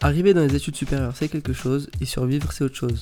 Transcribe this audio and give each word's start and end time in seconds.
Arriver 0.00 0.32
dans 0.32 0.42
les 0.42 0.54
études 0.54 0.76
supérieures, 0.76 1.14
c'est 1.16 1.28
quelque 1.28 1.52
chose, 1.52 1.90
et 2.00 2.04
survivre, 2.04 2.52
c'est 2.52 2.62
autre 2.62 2.76
chose. 2.76 3.00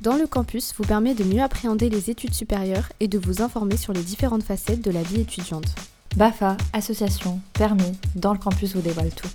Dans 0.00 0.16
le 0.16 0.26
campus 0.26 0.72
vous 0.78 0.84
permet 0.84 1.14
de 1.14 1.24
mieux 1.24 1.42
appréhender 1.42 1.90
les 1.90 2.08
études 2.08 2.32
supérieures 2.32 2.88
et 3.00 3.08
de 3.08 3.18
vous 3.18 3.42
informer 3.42 3.76
sur 3.76 3.92
les 3.92 4.02
différentes 4.02 4.44
facettes 4.44 4.82
de 4.82 4.90
la 4.90 5.02
vie 5.02 5.20
étudiante. 5.20 5.74
BAFA, 6.16 6.56
association, 6.72 7.40
permis, 7.52 7.98
dans 8.14 8.32
le 8.32 8.38
campus 8.38 8.74
vous 8.74 8.80
dévoile 8.80 9.10
tout. 9.10 9.28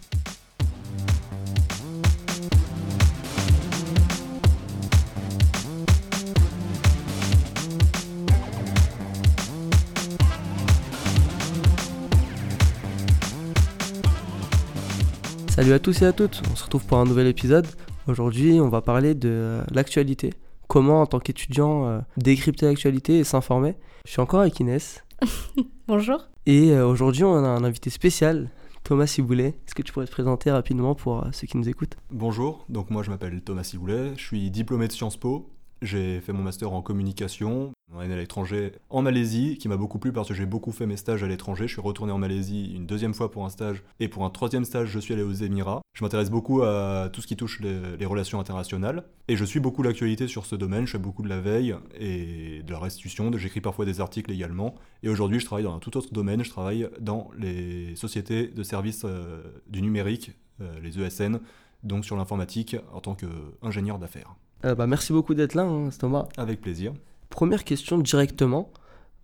Salut 15.63 15.75
à 15.75 15.79
tous 15.79 16.01
et 16.01 16.05
à 16.05 16.11
toutes, 16.11 16.41
on 16.51 16.57
se 16.57 16.65
retrouve 16.65 16.85
pour 16.85 16.97
un 16.97 17.05
nouvel 17.05 17.25
épisode. 17.25 17.65
Aujourd'hui, 18.09 18.59
on 18.59 18.67
va 18.67 18.81
parler 18.81 19.15
de 19.15 19.61
l'actualité. 19.71 20.33
Comment, 20.67 21.03
en 21.03 21.05
tant 21.05 21.21
qu'étudiant, 21.21 21.87
euh, 21.87 21.99
décrypter 22.17 22.65
l'actualité 22.65 23.19
et 23.19 23.23
s'informer. 23.23 23.77
Je 24.05 24.11
suis 24.11 24.19
encore 24.19 24.41
avec 24.41 24.59
Inès. 24.59 25.05
Bonjour. 25.87 26.27
Et 26.45 26.71
euh, 26.71 26.85
aujourd'hui, 26.85 27.23
on 27.23 27.45
a 27.45 27.47
un 27.47 27.63
invité 27.63 27.89
spécial, 27.89 28.49
Thomas 28.83 29.07
Ciboulet. 29.07 29.55
Est-ce 29.65 29.73
que 29.73 29.81
tu 29.81 29.93
pourrais 29.93 30.05
te 30.05 30.11
présenter 30.11 30.51
rapidement 30.51 30.95
pour 30.95 31.23
euh, 31.23 31.29
ceux 31.31 31.47
qui 31.47 31.55
nous 31.55 31.69
écoutent? 31.69 31.95
Bonjour, 32.11 32.65
donc 32.67 32.89
moi 32.89 33.01
je 33.01 33.09
m'appelle 33.09 33.41
Thomas 33.41 33.63
Ciboulet, 33.63 34.11
je 34.17 34.21
suis 34.21 34.51
diplômé 34.51 34.89
de 34.89 34.91
Sciences 34.91 35.15
Po, 35.15 35.49
j'ai 35.83 36.21
fait 36.21 36.33
mon 36.33 36.41
master 36.41 36.71
en 36.73 36.81
communication, 36.81 37.71
en 37.93 37.99
à 37.99 38.07
l'étranger 38.07 38.73
en 38.89 39.01
Malaisie, 39.01 39.57
qui 39.57 39.67
m'a 39.67 39.77
beaucoup 39.77 39.99
plu 39.99 40.11
parce 40.11 40.29
que 40.29 40.33
j'ai 40.33 40.45
beaucoup 40.45 40.71
fait 40.71 40.85
mes 40.85 40.97
stages 40.97 41.23
à 41.23 41.27
l'étranger. 41.27 41.67
Je 41.67 41.73
suis 41.73 41.81
retourné 41.81 42.11
en 42.11 42.17
Malaisie 42.17 42.73
une 42.75 42.85
deuxième 42.85 43.13
fois 43.13 43.29
pour 43.29 43.45
un 43.45 43.49
stage, 43.49 43.83
et 43.99 44.07
pour 44.07 44.25
un 44.25 44.29
troisième 44.29 44.65
stage, 44.65 44.89
je 44.89 44.99
suis 44.99 45.13
allé 45.13 45.23
aux 45.23 45.33
Émirats. 45.33 45.81
Je 45.93 46.03
m'intéresse 46.03 46.29
beaucoup 46.31 46.63
à 46.63 47.09
tout 47.13 47.21
ce 47.21 47.27
qui 47.27 47.35
touche 47.35 47.59
les, 47.59 47.97
les 47.97 48.05
relations 48.05 48.39
internationales, 48.39 49.03
et 49.27 49.35
je 49.35 49.45
suis 49.45 49.59
beaucoup 49.59 49.83
l'actualité 49.83 50.27
sur 50.27 50.45
ce 50.45 50.55
domaine. 50.55 50.87
Je 50.87 50.93
fais 50.93 50.97
beaucoup 50.97 51.21
de 51.21 51.29
la 51.29 51.39
veille 51.39 51.75
et 51.99 52.63
de 52.63 52.71
la 52.71 52.79
restitution, 52.79 53.31
j'écris 53.37 53.61
parfois 53.61 53.85
des 53.85 54.01
articles 54.01 54.31
également. 54.31 54.75
Et 55.03 55.09
aujourd'hui, 55.09 55.39
je 55.39 55.45
travaille 55.45 55.65
dans 55.65 55.75
un 55.75 55.79
tout 55.79 55.95
autre 55.97 56.13
domaine, 56.13 56.43
je 56.43 56.49
travaille 56.49 56.89
dans 56.99 57.29
les 57.37 57.95
sociétés 57.95 58.47
de 58.47 58.63
services 58.63 59.03
euh, 59.05 59.43
du 59.67 59.81
numérique, 59.81 60.31
euh, 60.61 60.79
les 60.81 60.99
ESN, 60.99 61.39
donc 61.83 62.05
sur 62.05 62.15
l'informatique 62.15 62.75
en 62.91 63.01
tant 63.01 63.15
qu'ingénieur 63.15 63.99
d'affaires. 63.99 64.35
Euh, 64.65 64.75
bah, 64.75 64.87
Merci 64.87 65.13
beaucoup 65.13 65.33
d'être 65.33 65.55
là, 65.55 65.63
hein, 65.63 65.89
Thomas. 65.97 66.27
Avec 66.37 66.61
plaisir. 66.61 66.93
Première 67.29 67.63
question 67.63 67.97
directement. 67.97 68.71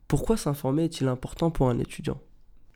Pourquoi 0.08 0.38
s'informer 0.38 0.86
est-il 0.86 1.08
important 1.08 1.52
pour 1.52 1.70
un 1.70 1.78
étudiant? 1.80 2.20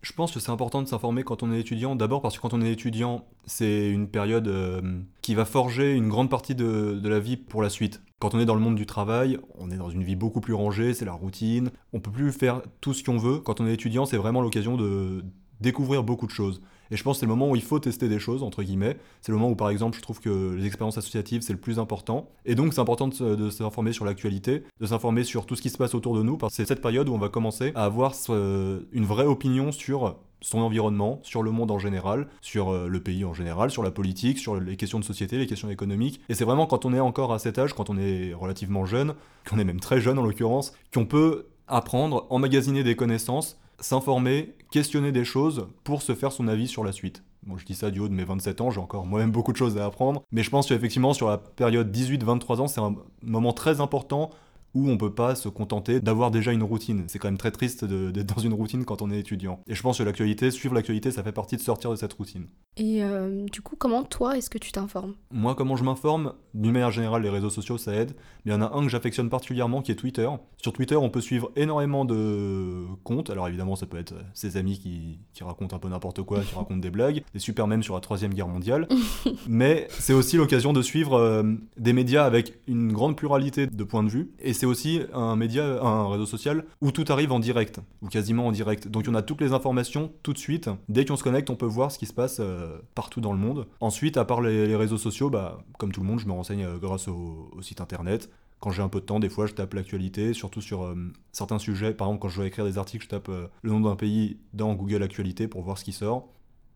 Je 0.01 0.11
pense 0.11 0.33
que 0.33 0.39
c'est 0.39 0.51
important 0.51 0.81
de 0.81 0.87
s'informer 0.87 1.23
quand 1.23 1.43
on 1.43 1.53
est 1.53 1.59
étudiant. 1.61 1.95
D'abord 1.95 2.21
parce 2.21 2.35
que 2.35 2.41
quand 2.41 2.53
on 2.53 2.61
est 2.61 2.71
étudiant, 2.71 3.25
c'est 3.45 3.89
une 3.89 4.09
période 4.09 4.47
euh, 4.49 4.81
qui 5.21 5.33
va 5.33 5.45
forger 5.45 5.93
une 5.93 6.09
grande 6.09 6.29
partie 6.29 6.55
de, 6.55 6.99
de 7.01 7.09
la 7.09 7.19
vie 7.19 7.37
pour 7.37 7.63
la 7.63 7.69
suite. 7.69 8.01
Quand 8.19 8.35
on 8.35 8.39
est 8.39 8.45
dans 8.45 8.55
le 8.55 8.61
monde 8.61 8.75
du 8.75 8.85
travail, 8.85 9.39
on 9.57 9.71
est 9.71 9.77
dans 9.77 9.89
une 9.89 10.03
vie 10.03 10.17
beaucoup 10.17 10.41
plus 10.41 10.53
rangée, 10.53 10.93
c'est 10.93 11.05
la 11.05 11.13
routine. 11.13 11.71
On 11.93 12.01
peut 12.01 12.11
plus 12.11 12.31
faire 12.33 12.61
tout 12.81 12.93
ce 12.93 13.03
qu'on 13.03 13.17
veut. 13.17 13.39
Quand 13.39 13.61
on 13.61 13.67
est 13.67 13.73
étudiant, 13.73 14.05
c'est 14.05 14.17
vraiment 14.17 14.41
l'occasion 14.41 14.75
de 14.75 15.23
découvrir 15.61 16.03
beaucoup 16.03 16.27
de 16.27 16.31
choses. 16.31 16.61
Et 16.93 16.95
je 16.95 17.03
pense 17.03 17.17
que 17.17 17.21
c'est 17.21 17.25
le 17.25 17.31
moment 17.31 17.49
où 17.49 17.55
il 17.55 17.63
faut 17.63 17.79
tester 17.79 18.07
des 18.07 18.19
choses, 18.19 18.43
entre 18.43 18.61
guillemets. 18.61 18.97
C'est 19.21 19.31
le 19.31 19.39
moment 19.39 19.49
où, 19.49 19.55
par 19.55 19.71
exemple, 19.71 19.97
je 19.97 20.03
trouve 20.03 20.19
que 20.19 20.53
les 20.53 20.67
expériences 20.67 20.99
associatives, 20.99 21.41
c'est 21.41 21.51
le 21.51 21.59
plus 21.59 21.79
important. 21.79 22.29
Et 22.45 22.53
donc, 22.53 22.71
c'est 22.75 22.79
important 22.79 23.07
de, 23.07 23.49
s'informer 23.49 23.93
sur 23.93 24.05
l'actualité, 24.05 24.63
de 24.79 24.85
s'informer 24.85 25.23
sur 25.23 25.47
tout 25.47 25.55
ce 25.55 25.63
qui 25.63 25.71
se 25.71 25.77
passe 25.79 25.95
autour 25.95 26.15
de 26.15 26.21
nous, 26.21 26.37
parce 26.37 26.53
que 26.53 26.57
c'est 26.57 26.67
cette 26.67 26.83
période 26.83 27.09
où 27.09 27.13
on 27.15 27.17
va 27.17 27.29
commencer 27.29 27.71
à 27.73 27.85
avoir 27.85 28.13
une 28.29 29.05
vraie 29.05 29.25
opinion 29.25 29.71
sur 29.71 30.17
son 30.41 30.59
environnement, 30.59 31.19
sur 31.23 31.41
le 31.41 31.49
monde 31.49 31.71
en 31.71 31.79
général, 31.79 32.27
sur 32.41 32.69
euh, 32.69 32.87
le 32.87 32.99
pays 33.01 33.23
en 33.23 33.33
général, 33.33 33.71
sur 33.71 33.81
la 33.81 33.91
politique, 33.91 34.37
sur 34.37 34.59
les 34.59 34.75
questions 34.75 34.99
de 34.99 35.05
société, 35.05 35.37
les 35.37 35.47
questions 35.47 35.69
économiques. 35.69 36.19
Et 36.27 36.35
c'est 36.35 36.43
vraiment 36.43 36.67
quand 36.67 36.83
on 36.83 36.93
est 36.93 36.99
encore 36.99 37.31
à 37.31 37.39
cet 37.39 37.57
âge, 37.57 37.73
quand 37.73 37.89
on 37.89 37.97
est 37.97 38.33
relativement 38.33 38.85
jeune, 38.85 39.15
qu'on 39.49 39.57
est 39.57 39.63
même 39.63 39.79
très 39.79 40.01
jeune 40.01 40.19
en 40.19 40.21
l'occurrence, 40.21 40.73
qu'on 40.93 41.05
peut 41.05 41.45
apprendre, 41.69 42.27
emmagasiner 42.29 42.83
des 42.83 42.97
connaissances, 42.97 43.57
s'informer, 43.79 44.55
questionner 44.71 45.11
des 45.11 45.25
choses 45.25 45.67
pour 45.83 46.01
se 46.01 46.15
faire 46.15 46.31
son 46.31 46.47
avis 46.47 46.67
sur 46.67 46.83
la 46.83 46.91
suite. 46.91 47.23
Bon, 47.45 47.57
je 47.57 47.65
dis 47.65 47.75
ça 47.75 47.91
du 47.91 47.99
haut 47.99 48.07
de 48.07 48.13
mes 48.13 48.23
27 48.23 48.61
ans, 48.61 48.71
j'ai 48.71 48.79
encore 48.79 49.05
moi-même 49.05 49.31
beaucoup 49.31 49.51
de 49.51 49.57
choses 49.57 49.77
à 49.77 49.85
apprendre, 49.85 50.23
mais 50.31 50.43
je 50.43 50.49
pense 50.49 50.67
qu'effectivement 50.67 51.13
sur 51.13 51.27
la 51.27 51.37
période 51.37 51.95
18-23 51.95 52.61
ans, 52.61 52.67
c'est 52.67 52.79
un 52.79 52.95
moment 53.21 53.51
très 53.51 53.81
important 53.81 54.29
où 54.73 54.89
on 54.89 54.97
peut 54.97 55.13
pas 55.13 55.35
se 55.35 55.49
contenter 55.49 55.99
d'avoir 55.99 56.31
déjà 56.31 56.51
une 56.51 56.63
routine. 56.63 57.03
C'est 57.07 57.19
quand 57.19 57.27
même 57.27 57.37
très 57.37 57.51
triste 57.51 57.85
d'être 57.85 58.35
dans 58.35 58.41
une 58.41 58.53
routine 58.53 58.85
quand 58.85 59.01
on 59.01 59.11
est 59.11 59.19
étudiant. 59.19 59.59
Et 59.67 59.75
je 59.75 59.81
pense 59.81 59.99
que 59.99 60.03
l'actualité, 60.03 60.51
suivre 60.51 60.73
l'actualité, 60.73 61.11
ça 61.11 61.23
fait 61.23 61.31
partie 61.31 61.57
de 61.57 61.61
sortir 61.61 61.91
de 61.91 61.95
cette 61.95 62.13
routine. 62.13 62.47
Et 62.77 63.03
euh, 63.03 63.45
du 63.51 63.61
coup, 63.61 63.75
comment 63.75 64.03
toi 64.03 64.37
est-ce 64.37 64.49
que 64.49 64.57
tu 64.57 64.71
t'informes? 64.71 65.13
Moi, 65.31 65.55
comment 65.55 65.75
je 65.75 65.83
m'informe? 65.83 66.33
D'une 66.53 66.71
manière 66.71 66.91
générale, 66.91 67.21
les 67.21 67.29
réseaux 67.29 67.49
sociaux, 67.49 67.77
ça 67.77 67.93
aide. 67.93 68.13
Mais 68.45 68.51
il 68.51 68.53
y 68.53 68.55
en 68.55 68.61
a 68.61 68.75
un 68.75 68.83
que 68.83 68.89
j'affectionne 68.89 69.29
particulièrement, 69.29 69.81
qui 69.81 69.91
est 69.91 69.95
Twitter. 69.95 70.27
Sur 70.57 70.73
Twitter, 70.73 70.95
on 70.95 71.09
peut 71.09 71.21
suivre 71.21 71.51
énormément 71.55 72.05
de 72.05 72.85
comptes. 73.03 73.29
Alors 73.29 73.47
évidemment, 73.47 73.75
ça 73.75 73.85
peut 73.85 73.97
être 73.97 74.15
ses 74.33 74.57
amis 74.57 74.79
qui, 74.79 75.19
qui 75.33 75.43
racontent 75.43 75.75
un 75.75 75.79
peu 75.79 75.89
n'importe 75.89 76.23
quoi, 76.23 76.41
qui 76.41 76.55
racontent 76.55 76.79
des 76.79 76.89
blagues, 76.89 77.23
des 77.33 77.39
super 77.39 77.67
mèmes 77.67 77.83
sur 77.83 77.93
la 77.93 78.01
Troisième 78.01 78.33
Guerre 78.33 78.47
mondiale. 78.47 78.87
Mais 79.47 79.87
c'est 79.89 80.13
aussi 80.13 80.37
l'occasion 80.37 80.73
de 80.73 80.81
suivre 80.81 81.13
euh, 81.13 81.43
des 81.77 81.93
médias 81.93 82.25
avec 82.25 82.59
une 82.67 82.91
grande 82.91 83.15
pluralité 83.15 83.67
de 83.67 83.83
points 83.83 84.03
de 84.03 84.09
vue. 84.09 84.31
Et 84.39 84.53
c'est 84.63 84.67
aussi 84.67 85.01
un 85.11 85.35
média, 85.35 85.65
un 85.83 86.07
réseau 86.07 86.25
social 86.25 86.63
où 86.79 86.93
tout 86.93 87.03
arrive 87.09 87.33
en 87.33 87.39
direct, 87.39 87.81
ou 88.01 88.07
quasiment 88.07 88.47
en 88.47 88.53
direct. 88.53 88.87
Donc 88.87 89.03
on 89.09 89.13
a 89.13 89.21
toutes 89.21 89.41
les 89.41 89.51
informations 89.51 90.13
tout 90.23 90.31
de 90.31 90.37
suite. 90.37 90.69
Dès 90.87 91.03
qu'on 91.03 91.17
se 91.17 91.23
connecte, 91.23 91.49
on 91.49 91.57
peut 91.57 91.65
voir 91.65 91.91
ce 91.91 91.99
qui 91.99 92.05
se 92.05 92.13
passe 92.13 92.37
euh, 92.39 92.77
partout 92.95 93.19
dans 93.19 93.33
le 93.33 93.39
monde. 93.39 93.67
Ensuite, 93.81 94.15
à 94.15 94.23
part 94.23 94.39
les, 94.39 94.73
réseaux 94.77 94.97
sociaux, 94.97 95.29
bah, 95.29 95.57
comme 95.77 95.91
tout 95.91 95.99
le 95.99 96.07
monde, 96.07 96.19
je 96.19 96.27
me 96.27 96.31
renseigne 96.31 96.63
euh, 96.63 96.77
grâce 96.77 97.09
au, 97.09 97.51
site 97.61 97.81
internet. 97.81 98.29
Quand 98.61 98.71
j'ai 98.71 98.81
un 98.81 98.87
peu 98.87 99.01
de 99.01 99.05
temps, 99.05 99.19
des 99.19 99.27
fois, 99.27 99.47
je 99.47 99.53
tape 99.53 99.73
l'actualité, 99.73 100.33
surtout 100.33 100.61
sur 100.61 100.85
euh, 100.85 100.95
certains 101.33 101.59
sujets. 101.59 101.93
Par 101.93 102.07
exemple, 102.07 102.21
quand 102.21 102.29
je 102.29 102.37
dois 102.37 102.47
écrire 102.47 102.63
des 102.63 102.77
articles, 102.77 103.03
je 103.03 103.09
tape 103.09 103.27
le 103.27 103.69
nom 103.69 103.81
d'un 103.81 103.97
pays 103.97 104.37
dans 104.53 104.75
Google 104.75 105.03
Actualité 105.03 105.49
pour 105.49 105.61
voir 105.61 105.77
ce 105.77 105.83
qui 105.83 105.91
sort. 105.91 106.29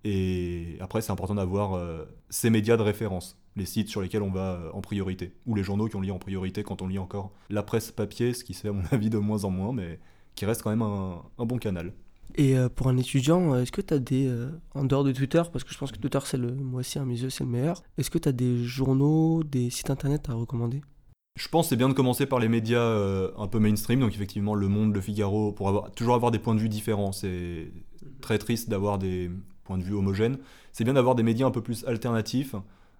Et 0.03 0.75
après, 0.81 0.99
c'est 0.99 1.13
important 1.13 1.35
d'avoir 1.35 1.81
ces 2.29 2.49
médias 2.49 2.75
de 2.75 2.81
référence, 2.81 3.37
les 3.57 3.65
sites 3.65 3.89
sur 3.89 4.01
lesquels 4.01 4.21
on 4.21 4.31
va 4.31 4.53
euh, 4.53 4.69
en 4.73 4.81
priorité, 4.81 5.33
ou 5.45 5.55
les 5.55 5.63
journaux 5.63 5.89
qu'on 5.89 6.01
lit 6.01 6.11
en 6.11 6.19
priorité 6.19 6.63
quand 6.63 6.81
on 6.81 6.87
lit 6.87 6.99
encore 6.99 7.31
la 7.49 7.63
presse 7.63 7.91
papier, 7.91 8.33
ce 8.33 8.43
qui 8.43 8.53
se 8.53 8.61
fait 8.61 8.69
à 8.69 8.73
mon 8.73 8.83
avis 8.91 9.09
de 9.09 9.17
moins 9.17 9.43
en 9.43 9.49
moins, 9.49 9.73
mais 9.73 9.99
qui 10.35 10.45
reste 10.45 10.61
quand 10.63 10.69
même 10.69 10.81
un, 10.83 11.23
un 11.37 11.45
bon 11.45 11.57
canal. 11.57 11.93
Et 12.35 12.57
euh, 12.57 12.69
pour 12.69 12.87
un 12.87 12.97
étudiant, 12.97 13.53
euh, 13.53 13.61
est-ce 13.63 13.71
que 13.71 13.81
tu 13.81 13.93
as 13.93 13.99
des. 13.99 14.27
euh, 14.27 14.51
en 14.75 14.83
dehors 14.85 15.03
de 15.03 15.11
Twitter, 15.11 15.41
parce 15.51 15.63
que 15.63 15.73
je 15.73 15.77
pense 15.77 15.91
que 15.91 15.97
Twitter, 15.97 16.19
c'est 16.23 16.37
le. 16.37 16.53
Moi 16.53 16.81
aussi, 16.81 16.99
à 16.99 17.05
mes 17.05 17.19
yeux, 17.19 17.29
c'est 17.29 17.43
le 17.43 17.49
meilleur. 17.49 17.81
Est-ce 17.97 18.11
que 18.11 18.17
tu 18.19 18.29
as 18.29 18.31
des 18.31 18.63
journaux, 18.63 19.43
des 19.43 19.69
sites 19.69 19.89
internet 19.89 20.29
à 20.29 20.33
recommander? 20.33 20.81
Je 21.35 21.47
pense 21.49 21.65
que 21.67 21.69
c'est 21.69 21.75
bien 21.75 21.87
de 21.89 21.93
commencer 21.93 22.25
par 22.25 22.39
les 22.39 22.49
médias 22.49 22.79
euh, 22.81 23.31
un 23.37 23.47
peu 23.47 23.59
mainstream, 23.59 23.99
donc 23.99 24.13
effectivement 24.13 24.55
Le 24.55 24.67
Monde, 24.67 24.93
Le 24.93 25.01
Figaro, 25.01 25.51
pour 25.51 25.69
avoir, 25.69 25.91
toujours 25.91 26.15
avoir 26.15 26.31
des 26.31 26.39
points 26.39 26.55
de 26.55 26.59
vue 26.59 26.69
différents. 26.69 27.11
C'est 27.11 27.71
très 28.21 28.39
triste 28.39 28.69
d'avoir 28.69 28.97
des 28.97 29.29
points 29.63 29.77
de 29.77 29.83
vue 29.83 29.93
homogènes. 29.93 30.37
C'est 30.73 30.83
bien 30.83 30.93
d'avoir 30.93 31.13
des 31.15 31.23
médias 31.23 31.45
un 31.45 31.51
peu 31.51 31.61
plus 31.61 31.85
alternatifs, 31.85 32.55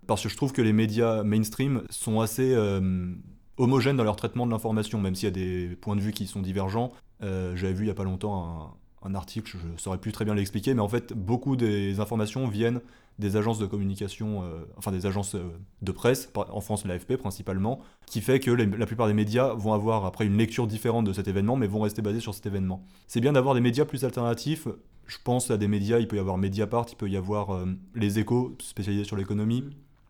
parce 0.07 0.23
que 0.23 0.29
je 0.29 0.37
trouve 0.37 0.53
que 0.53 0.61
les 0.61 0.73
médias 0.73 1.23
mainstream 1.23 1.83
sont 1.89 2.21
assez 2.21 2.53
euh, 2.53 3.11
homogènes 3.57 3.97
dans 3.97 4.05
leur 4.05 4.15
traitement 4.15 4.45
de 4.45 4.51
l'information, 4.51 4.99
même 4.99 5.13
s'il 5.13 5.25
y 5.25 5.27
a 5.27 5.31
des 5.31 5.75
points 5.75 5.95
de 5.95 6.01
vue 6.01 6.13
qui 6.13 6.25
sont 6.25 6.41
divergents. 6.41 6.91
Euh, 7.21 7.55
J'avais 7.55 7.73
vu 7.73 7.83
il 7.83 7.87
y 7.87 7.91
a 7.91 7.95
pas 7.95 8.05
longtemps 8.05 8.77
un, 9.03 9.15
article, 9.15 9.49
je 9.49 9.65
ne 9.65 9.77
saurais 9.77 9.99
plus 9.99 10.11
très 10.11 10.25
bien 10.25 10.35
l'expliquer, 10.35 10.73
mais 10.73 10.81
en 10.81 10.89
fait, 10.89 11.13
beaucoup 11.13 11.55
des 11.55 12.01
informations 12.01 12.45
viennent 12.49 12.81
des 13.19 13.37
agences 13.37 13.57
de 13.57 13.65
communication, 13.65 14.43
euh, 14.43 14.65
enfin 14.75 14.91
des 14.91 15.05
agences 15.05 15.33
de 15.81 15.91
presse, 15.93 16.29
en 16.35 16.59
France 16.59 16.83
l'AFP 16.85 17.15
principalement, 17.15 17.79
qui 18.05 18.19
fait 18.19 18.41
que 18.41 18.51
la 18.51 18.85
plupart 18.85 19.07
des 19.07 19.13
médias 19.13 19.53
vont 19.53 19.71
avoir 19.71 20.03
après 20.03 20.25
une 20.25 20.37
lecture 20.37 20.67
différente 20.67 21.05
de 21.05 21.13
cet 21.13 21.29
événement, 21.29 21.55
mais 21.55 21.67
vont 21.67 21.79
rester 21.79 22.01
basés 22.01 22.19
sur 22.19 22.33
cet 22.33 22.45
événement. 22.47 22.83
C'est 23.07 23.21
bien 23.21 23.31
d'avoir 23.31 23.55
des 23.55 23.61
médias 23.61 23.85
plus 23.85 24.03
alternatifs. 24.03 24.67
Je 25.05 25.17
pense 25.23 25.51
à 25.51 25.57
des 25.57 25.69
médias, 25.69 25.99
il 25.99 26.09
peut 26.09 26.17
y 26.17 26.19
avoir 26.19 26.37
Mediapart, 26.37 26.87
il 26.91 26.95
peut 26.97 27.09
y 27.09 27.15
avoir 27.15 27.65
Les 27.95 28.19
Échos, 28.19 28.57
spécialisés 28.59 29.05
sur 29.05 29.15
l'économie. 29.15 29.63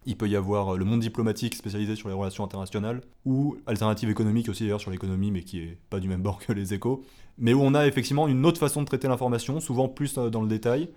Il 0.08 0.16
peut 0.16 0.30
y 0.30 0.38
avoir 0.38 0.74
euh, 0.74 0.78
le 0.78 0.86
monde 0.86 1.02
diplomatique 1.02 1.54
spécialisé 1.54 1.98
sur 1.98 2.08
les 2.08 2.16
relations 2.16 2.46
internationales, 2.46 3.02
ou 3.26 3.58
Alternative 3.68 4.10
économique 4.10 4.48
aussi 4.48 4.64
d'ailleurs 4.64 4.80
sur 4.80 4.90
l'économie, 4.90 5.32
mais 5.32 5.44
qui 5.44 5.60
est 5.60 5.78
pas 5.90 6.00
du 6.00 6.08
même 6.08 6.22
bord 6.22 6.40
que 6.40 6.54
les 6.54 6.74
échos. 6.74 7.04
Mais 7.38 7.54
où 7.54 7.62
on 7.62 7.74
a 7.74 7.86
effectivement 7.86 8.30
une 8.30 8.46
autre 8.46 8.58
façon 8.58 8.82
de 8.82 8.88
traiter 8.88 9.10
l'information, 9.10 9.60
souvent 9.60 9.90
plus 9.90 10.18
euh, 10.18 10.30
dans 10.30 10.42
le 10.42 10.48
détail. 10.48 10.90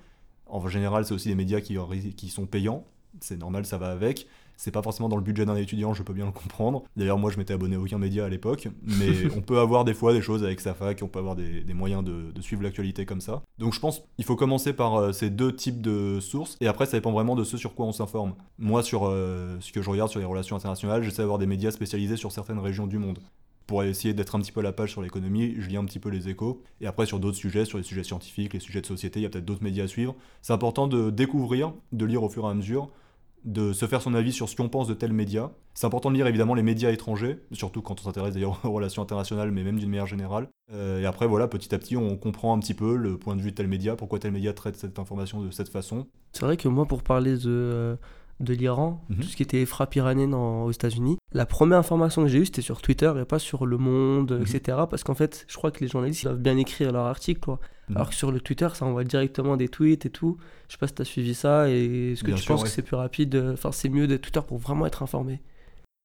En 0.47 0.67
général, 0.69 1.05
c'est 1.05 1.13
aussi 1.13 1.29
des 1.29 1.35
médias 1.35 1.61
qui, 1.61 1.77
qui 2.17 2.29
sont 2.29 2.47
payants, 2.47 2.85
c'est 3.21 3.37
normal, 3.37 3.67
ça 3.67 3.79
va 3.79 3.91
avec. 3.91 4.29
C'est 4.61 4.73
pas 4.73 4.83
forcément 4.83 5.09
dans 5.09 5.17
le 5.17 5.23
budget 5.23 5.47
d'un 5.47 5.57
étudiant, 5.57 5.95
je 5.95 6.03
peux 6.03 6.13
bien 6.13 6.27
le 6.27 6.33
comprendre. 6.33 6.83
D'ailleurs, 6.95 7.17
moi, 7.17 7.31
je 7.31 7.39
m'étais 7.39 7.55
abonné 7.55 7.77
à 7.77 7.81
aucun 7.81 7.97
média 7.97 8.27
à 8.27 8.29
l'époque, 8.29 8.69
mais 8.83 9.09
on 9.35 9.41
peut 9.41 9.59
avoir 9.59 9.87
des 9.87 9.95
fois 9.95 10.13
des 10.13 10.21
choses 10.21 10.45
avec 10.45 10.61
sa 10.61 10.75
fac, 10.75 11.01
on 11.03 11.09
peut 11.09 11.19
avoir 11.19 11.35
des, 11.35 11.63
des 11.63 11.73
moyens 11.73 12.05
de, 12.05 12.31
de 12.31 12.41
suivre 12.43 12.63
l'actualité 12.63 13.07
comme 13.07 13.23
ça. 13.23 13.43
Donc, 13.57 13.73
je 13.73 13.81
pense 13.81 14.03
qu'il 14.17 14.25
faut 14.27 14.37
commencer 14.37 14.75
par 14.75 14.97
euh, 14.97 15.13
ces 15.13 15.31
deux 15.31 15.57
types 15.57 15.81
de 15.81 16.21
sources, 16.21 16.59
et 16.61 16.67
après, 16.67 16.85
ça 16.85 16.99
dépend 16.99 17.11
vraiment 17.11 17.37
de 17.37 17.43
ce 17.43 17.57
sur 17.57 17.75
quoi 17.75 17.87
on 17.87 17.93
s'informe. 17.93 18.35
Moi, 18.59 18.83
sur 18.83 19.07
euh, 19.07 19.57
ce 19.61 19.73
que 19.73 19.81
je 19.81 19.89
regarde 19.89 20.11
sur 20.11 20.21
les 20.21 20.27
relations 20.27 20.57
internationales, 20.57 21.03
j'essaie 21.03 21.23
d'avoir 21.23 21.39
des 21.39 21.47
médias 21.47 21.71
spécialisés 21.71 22.19
sur 22.19 22.31
certaines 22.31 22.59
régions 22.59 22.87
du 22.87 22.99
monde. 22.99 23.19
Pour 23.67 23.83
essayer 23.83 24.13
d'être 24.13 24.35
un 24.35 24.41
petit 24.41 24.53
peu 24.53 24.61
à 24.61 24.65
la 24.65 24.73
page 24.73 24.91
sur 24.91 25.01
l'économie, 25.01 25.55
je 25.59 25.69
lis 25.71 25.79
un 25.79 25.87
petit 25.87 26.01
peu 26.01 26.11
les 26.11 26.29
échos. 26.29 26.63
Et 26.83 26.87
après, 26.87 27.07
sur 27.07 27.19
d'autres 27.19 27.39
sujets, 27.39 27.65
sur 27.65 27.79
les 27.79 27.85
sujets 27.85 28.05
scientifiques, 28.05 28.53
les 28.53 28.61
sujets 28.61 28.83
de 28.83 28.87
société, 28.87 29.21
il 29.21 29.23
y 29.23 29.27
a 29.27 29.31
peut-être 29.31 29.47
d'autres 29.47 29.65
médias 29.65 29.85
à 29.85 29.89
suivre. 29.89 30.15
C'est 30.43 30.53
important 30.53 30.87
de 30.87 31.09
découvrir, 31.09 31.73
de 31.93 32.05
lire 32.05 32.23
au 32.23 32.29
fur 32.29 32.45
et 32.45 32.49
à 32.51 32.55
mesure, 32.55 32.91
de 33.45 33.73
se 33.73 33.87
faire 33.87 34.03
son 34.03 34.15
avis 34.15 34.33
sur 34.33 34.49
ce 34.49 34.57
qu'on 34.57 34.69
pense 34.69 34.87
de 34.89 34.95
tel 34.95 35.13
média. 35.13 35.53
C'est 35.75 35.87
important 35.87 36.11
de 36.11 36.17
lire 36.17 36.27
évidemment 36.27 36.55
les 36.55 36.63
médias 36.63 36.91
étrangers, 36.91 37.39
surtout 37.53 37.83
quand 37.83 38.01
on 38.01 38.05
s'intéresse 38.05 38.35
d'ailleurs 38.35 38.61
aux 38.65 38.73
relations 38.73 39.03
internationales, 39.03 39.51
mais 39.51 39.63
même 39.63 39.79
d'une 39.79 39.91
manière 39.91 40.07
générale. 40.07 40.49
Euh, 40.73 41.01
et 41.01 41.07
après, 41.07 41.27
voilà, 41.27 41.49
petit 41.49 41.75
à 41.75 41.79
petit, 41.79 41.97
on 41.97 42.17
comprend 42.17 42.55
un 42.55 42.61
petit 42.61 42.75
peu 42.75 42.97
le 42.97 43.19
point 43.19 43.37
de 43.37 43.41
vue 43.41 43.51
de 43.51 43.57
tel 43.57 43.69
média, 43.69 43.97
pourquoi 43.97 44.19
tel 44.19 44.33
média 44.33 44.53
traite 44.53 44.77
cette 44.77 44.99
information 44.99 45.41
de 45.41 45.51
cette 45.51 45.69
façon. 45.69 46.07
C'est 46.33 46.45
vrai 46.45 46.57
que 46.57 46.69
moi, 46.69 46.87
pour 46.87 47.03
parler 47.03 47.37
de, 47.37 47.49
euh, 47.49 47.97
de 48.41 48.55
l'Iran, 48.55 49.05
Mhm. 49.11 49.17
tout 49.19 49.29
ce 49.29 49.37
qui 49.37 49.43
était 49.43 49.65
frappe 49.67 49.95
iranienne 49.97 50.35
en- 50.35 50.65
aux 50.65 50.71
États-Unis, 50.73 51.19
la 51.33 51.47
première 51.47 51.79
information 51.79 52.23
que 52.23 52.29
j'ai 52.29 52.39
eue, 52.39 52.47
c'était 52.47 52.63
sur 52.63 52.81
Twitter 52.83 53.13
et 53.21 53.25
pas 53.25 53.39
sur 53.39 53.67
Le 53.67 53.77
Monde, 53.79 54.33
Mhm. 54.33 54.43
etc. 54.43 54.79
Parce 54.91 55.05
qu'en 55.05 55.15
fait, 55.15 55.45
je 55.49 55.57
crois 55.57 55.71
que 55.71 55.81
les 55.81 55.89
journalistes 55.89 56.25
doivent 56.25 56.39
bien 56.39 56.57
écrire 56.57 56.91
leur 56.93 57.05
article, 57.07 57.41
quoi. 57.41 57.61
Mhm. 57.89 57.97
Alors 57.97 58.09
que 58.11 58.15
sur 58.15 58.33
le 58.33 58.41
Twitter, 58.41 58.69
ça 58.75 58.85
envoie 58.87 59.05
directement 59.05 59.57
des 59.57 59.69
tweets 59.69 60.07
et 60.07 60.11
tout. 60.11 60.39
Je 60.69 60.73
sais 60.73 60.79
pas 60.79 60.87
si 60.87 60.95
tu 60.95 61.03
as 61.03 61.05
suivi 61.05 61.35
ça 61.35 61.69
et 61.71 62.13
est-ce 62.13 62.23
que 62.23 62.29
Bien 62.29 62.37
tu 62.37 62.43
sûr, 62.43 62.55
penses 62.55 62.63
ouais. 62.63 62.69
que 62.69 62.75
c'est 62.75 62.83
plus 62.83 62.97
rapide, 62.97 63.35
euh, 63.35 63.53
enfin, 63.53 63.73
c'est 63.73 63.89
mieux 63.89 64.07
de 64.07 64.17
Twitter 64.17 64.41
pour 64.47 64.59
vraiment 64.59 64.87
être 64.87 65.03
informé. 65.03 65.41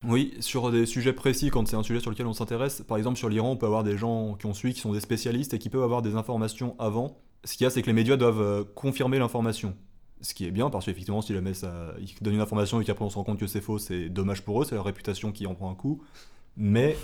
Oui, 0.07 0.33
sur 0.39 0.71
des 0.71 0.85
sujets 0.85 1.13
précis, 1.13 1.49
quand 1.49 1.67
c'est 1.67 1.77
un 1.77 1.81
sujet 1.83 1.99
sur 1.99 2.11
lequel 2.11 2.27
on 2.27 2.33
s'intéresse, 2.33 2.83
par 2.87 2.97
exemple 2.97 3.17
sur 3.17 3.29
l'Iran, 3.29 3.51
on 3.51 3.57
peut 3.57 3.65
avoir 3.65 3.83
des 3.83 3.97
gens 3.97 4.35
qui 4.35 4.45
ont 4.45 4.53
suivi, 4.53 4.75
qui 4.75 4.81
sont 4.81 4.91
des 4.93 4.99
spécialistes 4.99 5.53
et 5.53 5.59
qui 5.59 5.69
peuvent 5.69 5.81
avoir 5.83 6.01
des 6.01 6.15
informations 6.15 6.75
avant. 6.79 7.17
Ce 7.43 7.55
qu'il 7.55 7.63
y 7.63 7.67
a, 7.67 7.69
c'est 7.69 7.81
que 7.81 7.87
les 7.87 7.93
médias 7.93 8.17
doivent 8.17 8.41
euh, 8.41 8.63
confirmer 8.75 9.17
l'information. 9.19 9.75
Ce 10.25 10.33
qui 10.33 10.47
est 10.47 10.51
bien, 10.51 10.71
parce 10.71 10.85
qu'effectivement, 10.85 11.21
si 11.21 11.35
ça, 11.53 11.93
donnent 12.19 12.33
une 12.33 12.41
information 12.41 12.81
et 12.81 12.83
qu'après 12.83 13.05
on 13.05 13.11
se 13.11 13.15
rend 13.15 13.23
compte 13.23 13.39
que 13.39 13.45
c'est 13.45 13.61
faux, 13.61 13.77
c'est 13.77 14.09
dommage 14.09 14.41
pour 14.41 14.59
eux, 14.59 14.65
c'est 14.65 14.73
leur 14.73 14.85
réputation 14.85 15.31
qui 15.31 15.45
en 15.45 15.53
prend 15.53 15.69
un 15.69 15.75
coup. 15.75 16.01
Mais 16.57 16.97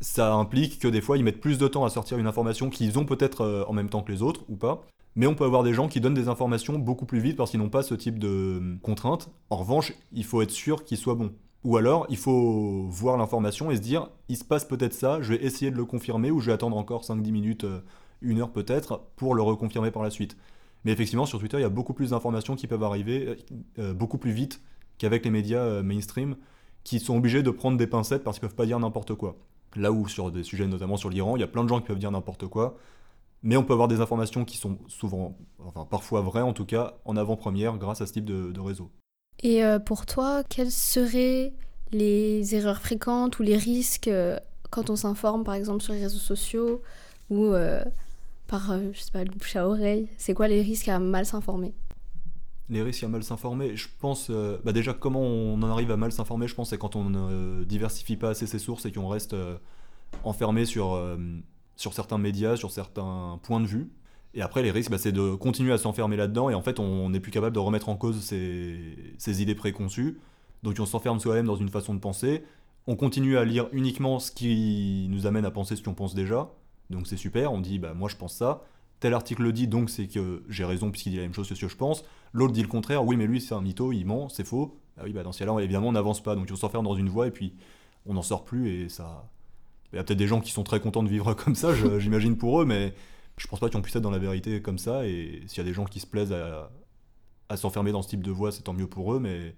ça 0.00 0.34
implique 0.34 0.80
que 0.80 0.88
des 0.88 1.00
fois, 1.00 1.16
ils 1.16 1.22
mettent 1.22 1.40
plus 1.40 1.58
de 1.58 1.68
temps 1.68 1.84
à 1.84 1.90
sortir 1.90 2.18
une 2.18 2.26
information 2.26 2.68
qu'ils 2.68 2.98
ont 2.98 3.04
peut-être 3.04 3.42
euh, 3.42 3.64
en 3.68 3.72
même 3.72 3.88
temps 3.88 4.02
que 4.02 4.10
les 4.10 4.20
autres, 4.20 4.40
ou 4.48 4.56
pas. 4.56 4.84
Mais 5.14 5.28
on 5.28 5.36
peut 5.36 5.44
avoir 5.44 5.62
des 5.62 5.74
gens 5.74 5.86
qui 5.86 6.00
donnent 6.00 6.14
des 6.14 6.26
informations 6.26 6.76
beaucoup 6.76 7.06
plus 7.06 7.20
vite 7.20 7.36
parce 7.36 7.52
qu'ils 7.52 7.60
n'ont 7.60 7.68
pas 7.68 7.84
ce 7.84 7.94
type 7.94 8.18
de 8.18 8.28
euh, 8.28 8.76
contraintes. 8.82 9.30
En 9.48 9.56
revanche, 9.56 9.92
il 10.12 10.24
faut 10.24 10.42
être 10.42 10.50
sûr 10.50 10.84
qu'ils 10.84 10.98
soient 10.98 11.14
bons. 11.14 11.30
Ou 11.62 11.76
alors, 11.76 12.04
il 12.08 12.16
faut 12.16 12.88
voir 12.88 13.16
l'information 13.16 13.70
et 13.70 13.76
se 13.76 13.80
dire, 13.80 14.08
il 14.28 14.36
se 14.36 14.44
passe 14.44 14.64
peut-être 14.64 14.94
ça, 14.94 15.22
je 15.22 15.34
vais 15.34 15.44
essayer 15.44 15.70
de 15.70 15.76
le 15.76 15.84
confirmer 15.84 16.32
ou 16.32 16.40
je 16.40 16.46
vais 16.46 16.52
attendre 16.52 16.76
encore 16.76 17.04
5-10 17.04 17.30
minutes, 17.30 17.62
euh, 17.62 17.78
une 18.22 18.40
heure 18.40 18.50
peut-être, 18.50 19.02
pour 19.14 19.36
le 19.36 19.42
reconfirmer 19.42 19.92
par 19.92 20.02
la 20.02 20.10
suite. 20.10 20.36
Mais 20.84 20.92
effectivement, 20.92 21.26
sur 21.26 21.38
Twitter, 21.38 21.58
il 21.58 21.62
y 21.62 21.64
a 21.64 21.70
beaucoup 21.70 21.92
plus 21.92 22.10
d'informations 22.10 22.56
qui 22.56 22.66
peuvent 22.66 22.82
arriver 22.82 23.26
euh, 23.28 23.36
euh, 23.78 23.94
beaucoup 23.94 24.18
plus 24.18 24.32
vite 24.32 24.60
qu'avec 24.98 25.24
les 25.24 25.30
médias 25.30 25.60
euh, 25.60 25.82
mainstream, 25.82 26.36
qui 26.84 26.98
sont 27.00 27.16
obligés 27.16 27.42
de 27.42 27.50
prendre 27.50 27.76
des 27.76 27.86
pincettes 27.86 28.24
parce 28.24 28.38
qu'ils 28.38 28.48
peuvent 28.48 28.56
pas 28.56 28.66
dire 28.66 28.78
n'importe 28.78 29.14
quoi. 29.14 29.36
Là 29.76 29.92
où 29.92 30.08
sur 30.08 30.32
des 30.32 30.42
sujets 30.42 30.66
notamment 30.66 30.96
sur 30.96 31.10
l'Iran, 31.10 31.36
il 31.36 31.40
y 31.40 31.42
a 31.42 31.48
plein 31.48 31.64
de 31.64 31.68
gens 31.68 31.80
qui 31.80 31.86
peuvent 31.86 31.98
dire 31.98 32.10
n'importe 32.10 32.46
quoi, 32.46 32.76
mais 33.42 33.56
on 33.56 33.62
peut 33.62 33.72
avoir 33.72 33.88
des 33.88 34.00
informations 34.00 34.44
qui 34.44 34.56
sont 34.56 34.78
souvent, 34.88 35.36
enfin 35.58 35.84
parfois 35.84 36.22
vraies 36.22 36.40
en 36.40 36.52
tout 36.52 36.64
cas, 36.64 36.94
en 37.04 37.16
avant-première 37.16 37.76
grâce 37.76 38.00
à 38.00 38.06
ce 38.06 38.14
type 38.14 38.24
de, 38.24 38.50
de 38.50 38.60
réseau. 38.60 38.90
Et 39.42 39.62
pour 39.86 40.06
toi, 40.06 40.42
quelles 40.44 40.72
seraient 40.72 41.54
les 41.92 42.54
erreurs 42.54 42.80
fréquentes 42.80 43.38
ou 43.38 43.42
les 43.42 43.56
risques 43.56 44.10
quand 44.70 44.90
on 44.90 44.96
s'informe, 44.96 45.44
par 45.44 45.54
exemple, 45.54 45.82
sur 45.82 45.94
les 45.94 46.02
réseaux 46.02 46.18
sociaux 46.18 46.82
ou 47.30 47.54
par, 48.50 48.72
euh, 48.72 48.90
je 48.92 49.00
sais 49.00 49.12
pas, 49.12 49.22
le 49.22 49.30
bouche 49.30 49.54
à 49.56 49.66
oreille 49.66 50.08
C'est 50.18 50.34
quoi 50.34 50.48
les 50.48 50.60
risques 50.60 50.88
à 50.88 50.98
mal 50.98 51.24
s'informer? 51.24 51.72
Les 52.68 52.82
risques 52.82 53.04
à 53.04 53.08
mal 53.08 53.22
s'informer, 53.22 53.76
je 53.76 53.88
pense, 53.98 54.28
euh, 54.30 54.58
bah 54.64 54.72
déjà 54.72 54.92
comment 54.92 55.22
on 55.22 55.54
en 55.62 55.70
arrive 55.70 55.90
à 55.90 55.96
mal 55.96 56.12
s'informer, 56.12 56.46
je 56.46 56.54
pense 56.54 56.70
c'est 56.70 56.78
quand 56.78 56.96
on 56.96 57.10
ne 57.10 57.64
diversifie 57.64 58.16
pas 58.16 58.30
assez 58.30 58.46
ses 58.46 58.58
sources 58.58 58.84
et 58.86 58.92
qu'on 58.92 59.08
reste 59.08 59.34
euh, 59.34 59.56
enfermé 60.24 60.64
sur, 60.66 61.00
sur 61.76 61.92
certains 61.92 62.18
médias, 62.18 62.56
sur 62.56 62.70
certains 62.70 63.38
points 63.42 63.60
de 63.60 63.66
vue. 63.66 63.90
Et 64.34 64.42
après, 64.42 64.62
les 64.62 64.70
risques, 64.70 64.90
bah, 64.90 64.98
c'est 64.98 65.12
de 65.12 65.34
continuer 65.34 65.72
à 65.72 65.78
s'enfermer 65.78 66.16
là-dedans 66.16 66.50
et 66.50 66.54
en 66.54 66.62
fait, 66.62 66.78
on 66.78 67.10
n'est 67.10 67.20
plus 67.20 67.32
capable 67.32 67.54
de 67.54 67.60
remettre 67.60 67.88
en 67.88 67.96
cause 67.96 68.20
ses, 68.20 69.14
ses 69.18 69.42
idées 69.42 69.54
préconçues. 69.54 70.20
Donc, 70.62 70.76
on 70.78 70.86
s'enferme 70.86 71.18
soi-même 71.18 71.46
dans 71.46 71.56
une 71.56 71.68
façon 71.68 71.94
de 71.94 72.00
penser. 72.00 72.44
On 72.86 72.96
continue 72.96 73.36
à 73.36 73.44
lire 73.44 73.68
uniquement 73.72 74.18
ce 74.18 74.30
qui 74.30 75.06
nous 75.10 75.26
amène 75.26 75.44
à 75.44 75.50
penser 75.50 75.74
ce 75.74 75.82
qu'on 75.82 75.94
pense 75.94 76.14
déjà. 76.14 76.50
Donc, 76.90 77.06
c'est 77.06 77.16
super. 77.16 77.52
On 77.52 77.60
dit, 77.60 77.78
bah, 77.78 77.94
moi, 77.94 78.08
je 78.08 78.16
pense 78.16 78.34
ça. 78.34 78.62
Tel 79.00 79.14
article 79.14 79.42
le 79.42 79.52
dit, 79.52 79.66
donc 79.66 79.88
c'est 79.88 80.06
que 80.06 80.42
j'ai 80.48 80.64
raison 80.64 80.90
puisqu'il 80.90 81.10
dit 81.10 81.16
la 81.16 81.22
même 81.22 81.32
chose 81.32 81.48
que 81.48 81.54
ce 81.54 81.60
que 81.60 81.68
je 81.68 81.76
pense. 81.76 82.04
L'autre 82.32 82.52
dit 82.52 82.62
le 82.62 82.68
contraire. 82.68 83.04
Oui, 83.04 83.16
mais 83.16 83.26
lui, 83.26 83.40
c'est 83.40 83.54
un 83.54 83.62
mytho, 83.62 83.92
il 83.92 84.04
ment, 84.04 84.28
c'est 84.28 84.44
faux. 84.44 84.78
Ah 84.98 85.02
oui, 85.04 85.12
bah, 85.12 85.22
dans 85.22 85.32
ce 85.32 85.38
cas-là, 85.38 85.58
évidemment, 85.60 85.88
on 85.88 85.92
n'avance 85.92 86.22
pas. 86.22 86.34
Donc, 86.34 86.48
on 86.50 86.56
s'enferme 86.56 86.84
dans 86.84 86.96
une 86.96 87.08
voie 87.08 87.26
et 87.26 87.30
puis 87.30 87.54
on 88.06 88.14
n'en 88.14 88.22
sort 88.22 88.44
plus 88.44 88.68
et 88.68 88.88
ça. 88.88 89.28
Il 89.92 89.96
y 89.96 89.98
a 89.98 90.04
peut-être 90.04 90.18
des 90.18 90.26
gens 90.26 90.40
qui 90.40 90.52
sont 90.52 90.62
très 90.62 90.80
contents 90.80 91.02
de 91.02 91.08
vivre 91.08 91.34
comme 91.34 91.54
ça, 91.54 91.74
j'imagine 91.98 92.36
pour 92.36 92.60
eux, 92.60 92.64
mais 92.64 92.94
je 93.38 93.46
pense 93.46 93.58
pas 93.58 93.68
qu'on 93.70 93.82
puisse 93.82 93.96
être 93.96 94.02
dans 94.02 94.10
la 94.10 94.18
vérité 94.18 94.62
comme 94.62 94.78
ça. 94.78 95.06
Et 95.06 95.42
s'il 95.46 95.58
y 95.58 95.60
a 95.60 95.64
des 95.64 95.72
gens 95.72 95.84
qui 95.84 96.00
se 96.00 96.06
plaisent 96.06 96.32
à, 96.32 96.70
à 97.48 97.56
s'enfermer 97.56 97.92
dans 97.92 98.02
ce 98.02 98.08
type 98.08 98.22
de 98.22 98.30
voie, 98.30 98.52
c'est 98.52 98.62
tant 98.62 98.72
mieux 98.72 98.86
pour 98.86 99.14
eux, 99.14 99.18
mais 99.18 99.56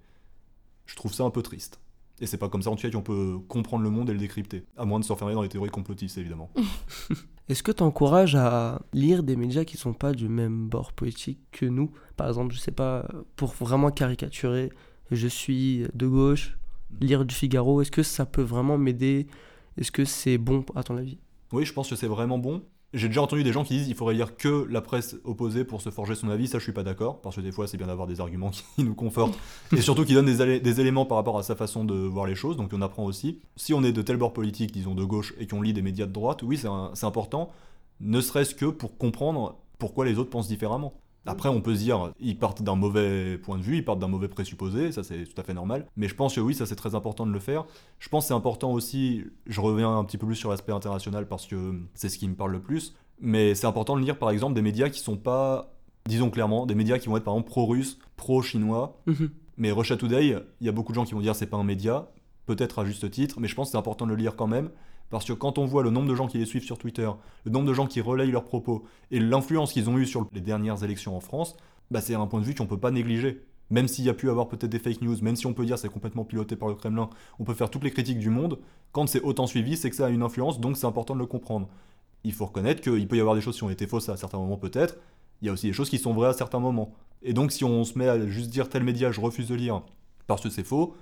je 0.87 0.97
trouve 0.97 1.13
ça 1.13 1.25
un 1.25 1.31
peu 1.31 1.43
triste. 1.43 1.82
Et 2.21 2.27
c'est 2.27 2.39
pas 2.39 2.49
comme 2.49 2.63
ça 2.63 2.71
en 2.71 2.77
cas 2.77 2.91
qu'on 2.91 3.03
peut 3.03 3.39
comprendre 3.49 3.83
le 3.83 3.91
monde 3.91 4.11
et 4.11 4.13
le 4.13 4.19
décrypter. 4.19 4.65
À 4.77 4.85
moins 4.85 5.01
de 5.01 5.05
s'enfermer 5.05 5.35
dans 5.35 5.43
les 5.43 5.49
théories 5.49 5.71
complotistes, 5.71 6.19
évidemment. 6.19 6.51
Est-ce 7.49 7.63
que 7.63 7.73
tu 7.73 7.83
encourages 7.83 8.37
à 8.37 8.81
lire 8.93 9.23
des 9.23 9.37
médias 9.37 9.65
qui 9.65 9.77
sont 9.77 9.93
pas 9.93 10.13
du 10.13 10.29
même 10.29 10.69
bord 10.69 10.93
politique 10.93 11.41
que 11.51 11.67
nous? 11.67 11.91
Par 12.17 12.29
exemple, 12.29 12.55
je 12.55 12.61
sais 12.61 12.71
pas, 12.71 13.09
pour 13.35 13.51
vraiment 13.53 13.91
caricaturer, 13.91 14.71
je 15.11 15.27
suis 15.27 15.85
de 15.95 16.07
gauche, 16.07 16.57
lire 17.01 17.25
du 17.25 17.35
Figaro, 17.35 17.83
est-ce 17.83 17.91
que 17.91 18.03
ça 18.03 18.27
peut 18.27 18.43
vraiment 18.43 18.79
m'aider? 18.79 19.27
Est-ce 19.77 19.91
que 19.91 20.05
c'est 20.05 20.39
bon 20.39 20.65
à 20.75 20.83
ton 20.83 20.97
avis? 20.97 21.19
Oui, 21.53 21.65
je 21.65 21.73
pense 21.73 21.91
que 21.91 21.97
c'est 21.97 22.07
vraiment 22.07 22.39
bon. 22.39 22.63
J'ai 22.95 23.09
déjà 23.09 23.23
entendu 23.23 23.43
des 23.43 23.53
gens 23.53 23.65
qui 23.65 23.75
disent 23.75 23.87
qu'il 23.87 23.95
faudrait 23.95 24.15
lire 24.15 24.37
que 24.37 24.67
la 24.69 24.83
presse 24.83 25.17
opposée 25.25 25.65
pour 25.65 25.81
se 25.81 25.89
forger 25.89 26.15
son 26.15 26.29
avis. 26.29 26.47
Ça, 26.47 26.59
je 26.59 26.65
suis 26.65 26.73
pas 26.73 26.83
d'accord, 26.83 27.21
parce 27.23 27.37
que 27.37 27.41
des 27.41 27.51
fois, 27.51 27.67
c'est 27.67 27.79
bien 27.79 27.87
d'avoir 27.87 28.07
des 28.07 28.21
arguments 28.21 28.51
qui 28.77 28.85
nous 28.85 28.95
confortent 28.95 29.39
et 29.73 29.81
surtout 29.81 30.05
qui 30.05 30.15
donnent 30.15 30.27
des, 30.27 30.61
des 30.61 30.81
éléments 30.81 31.07
par 31.07 31.17
rapport 31.17 31.39
à 31.39 31.43
sa 31.43 31.57
façon 31.57 31.85
de 31.85 31.95
voir 31.95 32.27
les 32.27 32.35
choses. 32.35 32.57
Donc, 32.57 32.71
on 32.75 32.83
apprend 32.83 33.05
aussi. 33.05 33.41
Si 33.57 33.73
on 33.73 33.83
est 33.83 33.93
de 33.93 34.03
tel 34.03 34.19
bord 34.19 34.33
politique, 34.33 34.73
disons 34.73 34.95
de 34.95 35.05
gauche, 35.05 35.35
et 35.39 35.47
qu'on 35.47 35.63
lit 35.63 35.73
des 35.73 35.83
médias 35.83 36.07
de 36.07 36.13
droite, 36.13 36.43
oui, 36.43 36.59
c'est 36.59 37.07
important, 37.07 37.51
ne 38.01 38.21
serait-ce 38.21 38.55
que 38.55 38.67
pour 38.67 38.99
comprendre 38.99 39.57
pourquoi 39.79 40.05
les 40.05 40.19
autres 40.19 40.31
pensent 40.31 40.49
différemment. 40.49 40.93
Après, 41.25 41.49
on 41.49 41.61
peut 41.61 41.75
se 41.75 41.81
dire, 41.81 42.13
ils 42.19 42.39
partent 42.39 42.63
d'un 42.63 42.75
mauvais 42.75 43.39
point 43.39 43.57
de 43.57 43.63
vue, 43.63 43.77
ils 43.77 43.85
partent 43.85 44.01
d'un 44.01 44.09
mauvais 44.09 44.29
présupposé, 44.29 44.91
ça 44.91 45.05
c'est 45.05 45.25
tout 45.25 45.41
à 45.41 45.45
fait 45.45 45.55
normal. 45.55 45.87
Mais 45.97 46.09
je 46.09 46.15
pense 46.15 46.35
que 46.35 46.41
oui, 46.41 46.55
ça 46.55 46.67
c'est 46.67 46.77
très 46.77 46.95
important 46.95 47.27
de 47.27 47.33
le 47.33 47.39
faire. 47.39 47.65
Je 48.01 48.09
pense 48.09 48.25
que 48.25 48.29
c'est 48.29 48.35
important 48.35 48.73
aussi, 48.73 49.25
je 49.47 49.61
reviens 49.61 49.97
un 49.97 50.05
petit 50.05 50.19
peu 50.19 50.27
plus 50.27 50.35
sur 50.35 50.51
l'aspect 50.51 50.73
international 50.73 51.29
parce 51.29 51.47
que 51.47 51.75
c'est 51.95 52.09
ce 52.09 52.19
qui 52.19 52.29
me 52.29 52.35
parle 52.35 52.53
le 52.53 52.61
plus, 52.61 52.95
mais 53.21 53.55
c'est 53.55 53.67
important 53.67 53.97
de 53.97 54.03
lire 54.03 54.19
par 54.19 54.31
exemple 54.31 54.55
des 54.55 54.63
médias 54.63 54.89
qui 54.89 54.99
sont 54.99 55.17
pas, 55.17 55.73
disons 56.07 56.31
clairement, 56.31 56.67
des 56.67 56.75
médias 56.75 56.99
qui 56.99 57.09
vont 57.09 57.17
être 57.17 57.25
par 57.25 57.35
exemple 57.35 57.51
pro-russes, 57.51 57.99
pro-chinois. 58.17 59.01
Mhm. 59.07 59.31
Mais 59.59 59.71
Russia 59.71 59.97
Today, 59.97 60.37
il 60.61 60.67
y 60.67 60.69
a 60.69 60.73
beaucoup 60.73 60.93
de 60.93 60.97
gens 60.97 61.05
qui 61.05 61.15
vont 61.15 61.21
dire 61.21 61.37
c'est 61.37 61.47
pas 61.47 61.57
un 61.57 61.65
média, 61.65 62.09
peut-être 62.47 62.79
à 62.79 62.85
juste 62.85 63.11
titre, 63.11 63.41
mais 63.41 63.49
je 63.49 63.55
pense 63.55 63.69
que 63.69 63.73
c'est 63.73 63.79
important 63.79 64.07
de 64.07 64.11
le 64.11 64.17
lire 64.17 64.37
quand 64.37 64.47
même. 64.47 64.71
Parce 65.11 65.27
que 65.27 65.35
quand 65.35 65.59
on 65.59 65.67
voit 65.67 65.83
le 65.83 65.91
nombre 65.91 66.09
de 66.09 66.15
gens 66.15 66.27
qui 66.27 66.39
les 66.39 66.47
suivent 66.47 66.65
sur 66.65 66.79
Twitter, 66.79 67.11
le 67.45 67.51
nombre 67.51 67.67
de 67.67 67.75
gens 67.75 67.87
qui 67.87 68.01
relayent 68.01 68.31
leurs 68.31 68.45
propos 68.45 68.85
et 69.11 69.21
l'influence 69.21 69.73
qu'ils 69.73 69.91
ont 69.91 69.99
eue 69.99 70.07
sur 70.07 70.27
les 70.33 70.41
dernières 70.41 70.83
élections 70.85 71.15
en 71.15 71.21
France, 71.21 71.55
bah 71.91 72.01
c'est 72.01 72.15
un 72.15 72.27
point 72.27 72.41
de 72.41 72.47
vue 72.47 72.55
qu'on 72.55 72.67
peut 72.67 72.81
pas 72.81 72.91
négliger. 72.91 73.45
Même 73.69 73.89
s'il 73.89 74.05
y 74.05 74.09
a 74.09 74.15
pu 74.15 74.31
avoir 74.31 74.49
peut-être 74.49 74.71
des 74.71 74.79
fake 74.79 75.03
news, 75.03 75.17
même 75.23 75.37
si 75.37 75.47
on 75.47 75.53
peut 75.53 75.67
dire 75.67 75.79
c'est 75.79 75.91
complètement 75.91 76.25
piloté 76.25 76.57
par 76.57 76.69
le 76.69 76.75
Kremlin, 76.75 77.11
on 77.39 77.45
peut 77.45 77.55
faire 77.55 77.71
toutes 77.71 77.85
les 77.85 77.91
critiques 77.91 78.19
du 78.19 78.31
monde. 78.31 78.59
Quand 78.93 79.07
c'est 79.07 79.21
autant 79.21 79.47
suivi, 79.47 79.77
c'est 79.77 79.91
que 79.91 79.97
ça 79.97 80.07
a 80.07 80.09
une 80.09 80.23
influence, 80.23 80.61
donc 80.61 80.77
c'est 80.79 80.87
important 80.87 81.15
de 81.15 81.21
le 81.21 81.27
comprendre. 81.27 81.69
Il 82.25 82.33
faut 82.33 82.47
reconnaître 82.47 82.81
qu'il 82.81 83.07
peut 83.07 83.17
y 83.17 83.21
avoir 83.21 83.35
des 83.35 83.41
choses 83.41 83.57
qui 83.57 83.65
ont 83.65 83.71
été 83.71 83.87
fausses 83.87 84.09
à 84.09 84.17
certains 84.17 84.39
moments 84.39 84.57
peut-être. 84.57 84.97
Il 85.43 85.47
y 85.47 85.49
a 85.49 85.53
aussi 85.53 85.67
des 85.67 85.73
choses 85.75 85.91
qui 85.91 85.99
sont 85.99 86.15
vraies 86.15 86.29
à 86.29 86.33
certains 86.33 86.61
moments. 86.61 86.95
Et 87.23 87.35
donc 87.35 87.53
si 87.53 87.65
on 87.65 87.85
se 87.85 87.99
met 87.99 88.09
à 88.09 88.27
juste 88.29 88.51
dire 88.51 88.69
tel 88.69 88.83
média 88.83 89.13
je 89.13 89.21
refuse 89.21 89.49
de 89.49 89.55
lire 89.55 89.83
parce 90.27 90.43
que 90.43 90.49
c'est 90.49 90.65
faux, 90.65 90.95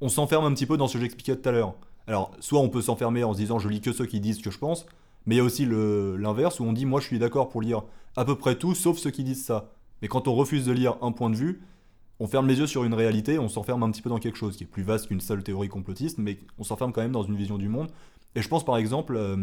on 0.00 0.08
s'enferme 0.08 0.44
un 0.44 0.54
petit 0.54 0.66
peu 0.66 0.76
dans 0.76 0.88
ce 0.88 0.94
que 0.94 1.00
j'expliquais 1.00 1.36
tout 1.36 1.48
à 1.48 1.52
l'heure. 1.52 1.74
Alors, 2.06 2.30
soit 2.40 2.60
on 2.60 2.68
peut 2.68 2.82
s'enfermer 2.82 3.24
en 3.24 3.32
se 3.32 3.38
disant 3.38 3.58
je 3.58 3.68
lis 3.68 3.80
que 3.80 3.92
ceux 3.92 4.06
qui 4.06 4.20
disent 4.20 4.38
ce 4.38 4.42
que 4.42 4.50
je 4.50 4.58
pense, 4.58 4.86
mais 5.26 5.34
il 5.34 5.38
y 5.38 5.40
a 5.40 5.44
aussi 5.44 5.66
l'inverse 5.66 6.60
où 6.60 6.64
on 6.64 6.72
dit 6.72 6.86
moi 6.86 7.00
je 7.00 7.06
suis 7.06 7.18
d'accord 7.18 7.48
pour 7.48 7.60
lire 7.60 7.82
à 8.16 8.24
peu 8.24 8.34
près 8.34 8.56
tout 8.56 8.74
sauf 8.74 8.98
ceux 8.98 9.10
qui 9.10 9.24
disent 9.24 9.44
ça. 9.44 9.70
Mais 10.00 10.08
quand 10.08 10.28
on 10.28 10.34
refuse 10.34 10.64
de 10.64 10.72
lire 10.72 10.96
un 11.02 11.12
point 11.12 11.30
de 11.30 11.36
vue, 11.36 11.62
on 12.20 12.26
ferme 12.26 12.48
les 12.48 12.58
yeux 12.58 12.66
sur 12.66 12.84
une 12.84 12.94
réalité, 12.94 13.38
on 13.38 13.48
s'enferme 13.48 13.82
un 13.82 13.90
petit 13.90 14.02
peu 14.02 14.10
dans 14.10 14.18
quelque 14.18 14.38
chose 14.38 14.56
qui 14.56 14.64
est 14.64 14.66
plus 14.66 14.82
vaste 14.82 15.08
qu'une 15.08 15.20
seule 15.20 15.42
théorie 15.42 15.68
complotiste, 15.68 16.18
mais 16.18 16.38
on 16.58 16.64
s'enferme 16.64 16.92
quand 16.92 17.02
même 17.02 17.12
dans 17.12 17.22
une 17.22 17.36
vision 17.36 17.58
du 17.58 17.68
monde. 17.68 17.88
Et 18.34 18.42
je 18.42 18.48
pense 18.48 18.64
par 18.64 18.76
exemple, 18.76 19.16
euh, 19.16 19.36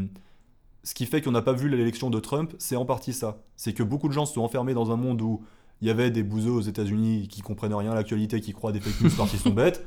ce 0.83 0.93
qui 0.93 1.05
fait 1.05 1.21
qu'on 1.21 1.31
n'a 1.31 1.41
pas 1.41 1.53
vu 1.53 1.69
l'élection 1.69 2.09
de 2.09 2.19
Trump, 2.19 2.53
c'est 2.57 2.75
en 2.75 2.85
partie 2.85 3.13
ça. 3.13 3.37
C'est 3.55 3.73
que 3.73 3.83
beaucoup 3.83 4.07
de 4.07 4.13
gens 4.13 4.25
se 4.25 4.33
sont 4.33 4.41
enfermés 4.41 4.73
dans 4.73 4.91
un 4.91 4.97
monde 4.97 5.21
où 5.21 5.43
il 5.81 5.87
y 5.87 5.91
avait 5.91 6.11
des 6.11 6.23
bouseux 6.23 6.51
aux 6.51 6.61
États-Unis 6.61 7.27
qui 7.27 7.41
comprennent 7.41 7.73
rien 7.73 7.91
à 7.91 7.95
l'actualité, 7.95 8.41
qui 8.41 8.53
croient 8.53 8.71
des 8.71 8.79
fake 8.79 9.01
news 9.01 9.11
parce 9.17 9.31
qu'ils 9.31 9.39
sont 9.39 9.49
bêtes. 9.51 9.85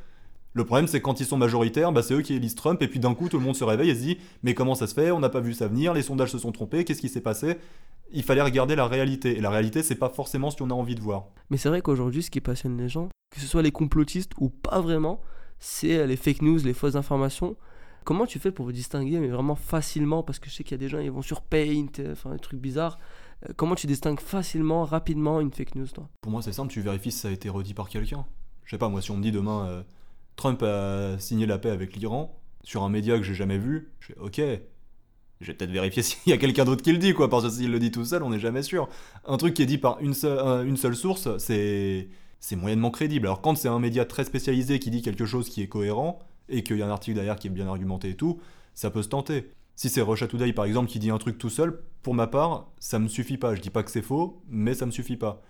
Le 0.55 0.65
problème, 0.65 0.87
c'est 0.87 0.99
que 0.99 1.05
quand 1.05 1.21
ils 1.21 1.27
sont 1.27 1.37
majoritaires, 1.37 1.93
bah, 1.93 2.03
c'est 2.03 2.15
eux 2.15 2.23
qui 2.23 2.35
élisent 2.35 2.55
Trump, 2.55 2.81
et 2.83 2.89
puis 2.89 3.01
d'un 3.01 3.15
coup, 3.15 3.29
tout 3.29 3.39
le 3.39 3.45
monde 3.45 3.55
se 3.55 3.65
réveille 3.65 3.91
et 3.91 3.95
se 3.95 4.01
dit 4.01 4.19
Mais 4.43 4.55
comment 4.55 4.75
ça 4.75 4.87
se 4.87 4.95
fait? 4.95 5.11
On 5.11 5.21
n'a 5.21 5.29
pas 5.29 5.41
vu 5.41 5.55
ça 5.55 5.69
venir, 5.69 5.95
les 5.95 6.03
sondages 6.03 6.31
se 6.31 6.39
sont 6.39 6.53
trompés, 6.53 6.85
qu'est-ce 6.85 7.01
qui 7.01 7.09
s'est 7.09 7.21
passé? 7.21 7.59
Il 8.11 8.23
fallait 8.23 8.43
regarder 8.43 8.75
la 8.75 8.87
réalité. 8.87 9.37
Et 9.37 9.41
la 9.41 9.51
réalité, 9.51 9.83
c'est 9.83 9.95
pas 9.95 10.09
forcément 10.09 10.51
ce 10.51 10.57
qu'on 10.57 10.71
a 10.71 10.75
envie 10.75 10.95
de 10.95 11.01
voir. 11.01 11.27
Mais 11.51 11.59
c'est 11.59 11.69
vrai 11.69 11.83
qu'aujourd'hui, 11.83 12.23
ce 12.23 12.31
qui 12.31 12.41
passionne 12.41 12.79
les 12.79 12.89
gens, 12.89 13.09
que 13.31 13.41
ce 13.41 13.47
soit 13.47 13.63
les 13.63 13.73
complotistes 13.73 14.33
ou 14.39 14.49
pas 14.49 14.81
vraiment, 14.81 15.21
c'est 15.59 16.07
les 16.07 16.17
fake 16.17 16.43
news, 16.43 16.59
les 16.65 16.73
fausses 16.73 16.97
informations. 16.97 17.57
Comment 18.05 18.25
tu 18.25 18.39
fais 18.39 18.51
pour 18.51 18.65
vous 18.65 18.73
distinguer, 18.73 19.19
mais 19.21 19.29
vraiment 19.29 19.57
facilement? 19.57 20.23
Parce 20.23 20.39
que 20.39 20.49
je 20.49 20.55
sais 20.55 20.65
qu'il 20.65 20.73
y 20.73 20.77
a 20.77 20.79
des 20.79 20.89
gens, 20.89 20.99
ils 20.99 21.11
vont 21.11 21.21
sur 21.21 21.43
Paint, 21.43 21.89
euh, 21.99 22.13
enfin 22.13 22.31
des 22.33 22.39
trucs 22.39 22.59
bizarres. 22.59 22.99
Euh, 23.47 23.53
Comment 23.55 23.75
tu 23.75 23.87
distingues 23.87 24.21
facilement, 24.21 24.85
rapidement 24.85 25.43
une 25.43 25.53
fake 25.53 25.75
news, 25.75 25.89
toi? 25.89 26.09
Pour 26.23 26.33
moi, 26.33 26.41
c'est 26.41 26.55
simple, 26.55 26.73
tu 26.73 26.81
vérifies 26.81 27.13
si 27.13 27.19
ça 27.19 27.29
a 27.29 27.31
été 27.33 27.51
redit 27.51 27.75
par 27.75 27.91
quelqu'un. 27.91 28.25
Je 28.65 28.71
sais 28.71 28.79
pas, 28.79 28.89
moi, 28.89 29.03
si 29.03 29.11
on 29.11 29.19
me 29.19 29.23
dit 29.23 29.33
demain, 29.33 29.67
euh, 29.67 29.83
Trump 30.39 30.63
a 30.63 31.19
signé 31.19 31.47
la 31.47 31.59
paix 31.59 31.71
avec 31.71 31.97
l'Iran, 31.97 32.41
sur 32.63 32.85
un 32.85 32.89
média 32.89 33.19
que 33.19 33.25
j'ai 33.25 33.35
jamais 33.35 33.59
vu, 33.59 33.91
je 33.99 34.07
fais, 34.07 34.19
ok, 34.19 34.41
je 35.41 35.47
vais 35.47 35.55
peut-être 35.55 35.71
vérifier 35.71 36.03
s'il 36.05 36.31
y 36.31 36.33
a 36.33 36.39
quelqu'un 36.39 36.65
d'autre 36.65 36.83
qui 36.83 36.93
le 36.93 36.99
dit, 36.99 37.13
quoi, 37.13 37.29
parce 37.29 37.45
que 37.45 37.51
s'il 37.51 37.71
le 37.71 37.79
dit 37.79 37.91
tout 37.91 38.05
seul, 38.05 38.23
on 38.23 38.31
n'est 38.31 38.39
jamais 38.39 38.63
sûr. 38.63 38.89
Un 39.27 39.37
truc 39.37 39.53
qui 39.53 39.63
est 39.63 39.67
dit 39.67 39.79
par 39.79 39.99
une 40.01 40.15
seule, 40.15 40.39
euh, 40.39 40.95
source, 40.95 41.37
c'est 41.39 42.09
c'est 42.41 42.55
moyennement 42.55 42.93
crédible. 42.93 43.27
Alors 43.27 43.41
quand 43.41 43.57
c'est 43.57 43.67
un 43.67 43.81
média 43.81 44.05
très 44.05 44.25
spécialisé 44.25 44.79
qui 44.79 44.91
dit 44.91 45.03
quelque 45.03 45.27
chose 45.27 45.49
qui 45.49 45.61
est 45.61 45.67
cohérent, 45.67 46.21
et 46.49 46.63
qu'il 46.63 46.79
y 46.79 46.83
a 46.83 46.87
un 46.87 46.91
article 46.91 47.17
derrière 47.17 47.37
qui 47.37 47.49
est 47.49 47.51
bien 47.51 47.67
argumenté 47.67 48.11
et 48.11 48.17
tout, 48.17 48.41
ça 48.75 48.91
peut 48.91 49.03
se 49.03 49.09
tenter. 49.09 49.51
Si 49.75 49.89
c'est 49.89 50.01
Russia 50.01 50.29
Today 50.29 50.53
par 50.53 50.65
exemple 50.65 50.89
qui 50.89 51.01
dit 51.01 51.11
un 51.11 51.19
truc 51.19 51.37
tout 51.37 51.51
seul, 51.51 51.83
pour 52.03 52.15
ma 52.15 52.29
part, 52.29 52.71
ça 52.79 52.99
me 53.01 53.09
suffit 53.09 53.39
pas. 53.39 53.55
Je 53.57 53.61
dis 53.61 53.71
pas 53.71 53.83
que 53.83 53.91
c'est 53.91 54.03
faux, 54.03 54.41
mais 54.49 54.75
ça 54.75 54.87
me 54.87 54.93
suffit 54.93 55.17
pas. 55.17 55.43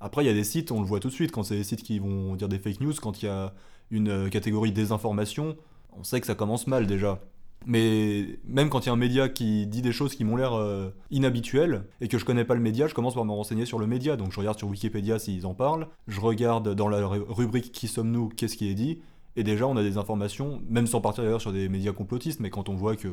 Après, 0.00 0.22
il 0.22 0.26
y 0.26 0.30
a 0.30 0.34
des 0.34 0.44
sites, 0.44 0.70
on 0.70 0.80
le 0.80 0.86
voit 0.86 1.00
tout 1.00 1.08
de 1.08 1.14
suite, 1.14 1.32
quand 1.32 1.44
c'est 1.44 1.56
des 1.56 1.64
sites 1.64 1.82
qui 1.82 1.98
vont 1.98 2.36
dire 2.36 2.48
des 2.48 2.58
fake 2.58 2.80
news, 2.80 2.92
quand 3.00 3.22
il 3.22 3.26
y 3.26 3.28
a 3.28 3.54
une 3.90 4.08
euh, 4.08 4.28
catégorie 4.28 4.72
désinformation, 4.72 5.56
on 5.96 6.04
sait 6.04 6.20
que 6.20 6.26
ça 6.26 6.34
commence 6.34 6.66
mal 6.66 6.86
déjà. 6.86 7.20
Mais 7.66 8.38
même 8.46 8.68
quand 8.68 8.80
il 8.80 8.86
y 8.86 8.90
a 8.90 8.92
un 8.92 8.96
média 8.96 9.28
qui 9.28 9.66
dit 9.66 9.80
des 9.80 9.92
choses 9.92 10.14
qui 10.14 10.24
m'ont 10.24 10.36
l'air 10.36 10.52
euh, 10.54 10.90
inhabituelles 11.10 11.84
et 12.00 12.08
que 12.08 12.18
je 12.18 12.24
connais 12.24 12.44
pas 12.44 12.54
le 12.54 12.60
média, 12.60 12.86
je 12.86 12.94
commence 12.94 13.14
par 13.14 13.24
me 13.24 13.32
renseigner 13.32 13.64
sur 13.64 13.78
le 13.78 13.86
média. 13.86 14.16
Donc 14.16 14.32
je 14.32 14.38
regarde 14.38 14.58
sur 14.58 14.68
Wikipédia 14.68 15.18
s'ils 15.18 15.46
en 15.46 15.54
parlent, 15.54 15.88
je 16.06 16.20
regarde 16.20 16.74
dans 16.74 16.88
la 16.88 17.06
rubrique 17.06 17.72
Qui 17.72 17.88
sommes-nous 17.88 18.28
Qu'est-ce 18.28 18.56
qui 18.56 18.68
est 18.68 18.74
dit 18.74 19.00
Et 19.36 19.44
déjà 19.44 19.66
on 19.66 19.76
a 19.76 19.82
des 19.82 19.96
informations, 19.96 20.60
même 20.68 20.86
sans 20.86 21.00
partir 21.00 21.24
d'ailleurs 21.24 21.40
sur 21.40 21.52
des 21.52 21.68
médias 21.70 21.92
complotistes, 21.92 22.40
mais 22.40 22.50
quand 22.50 22.68
on 22.68 22.74
voit 22.74 22.96
que 22.96 23.08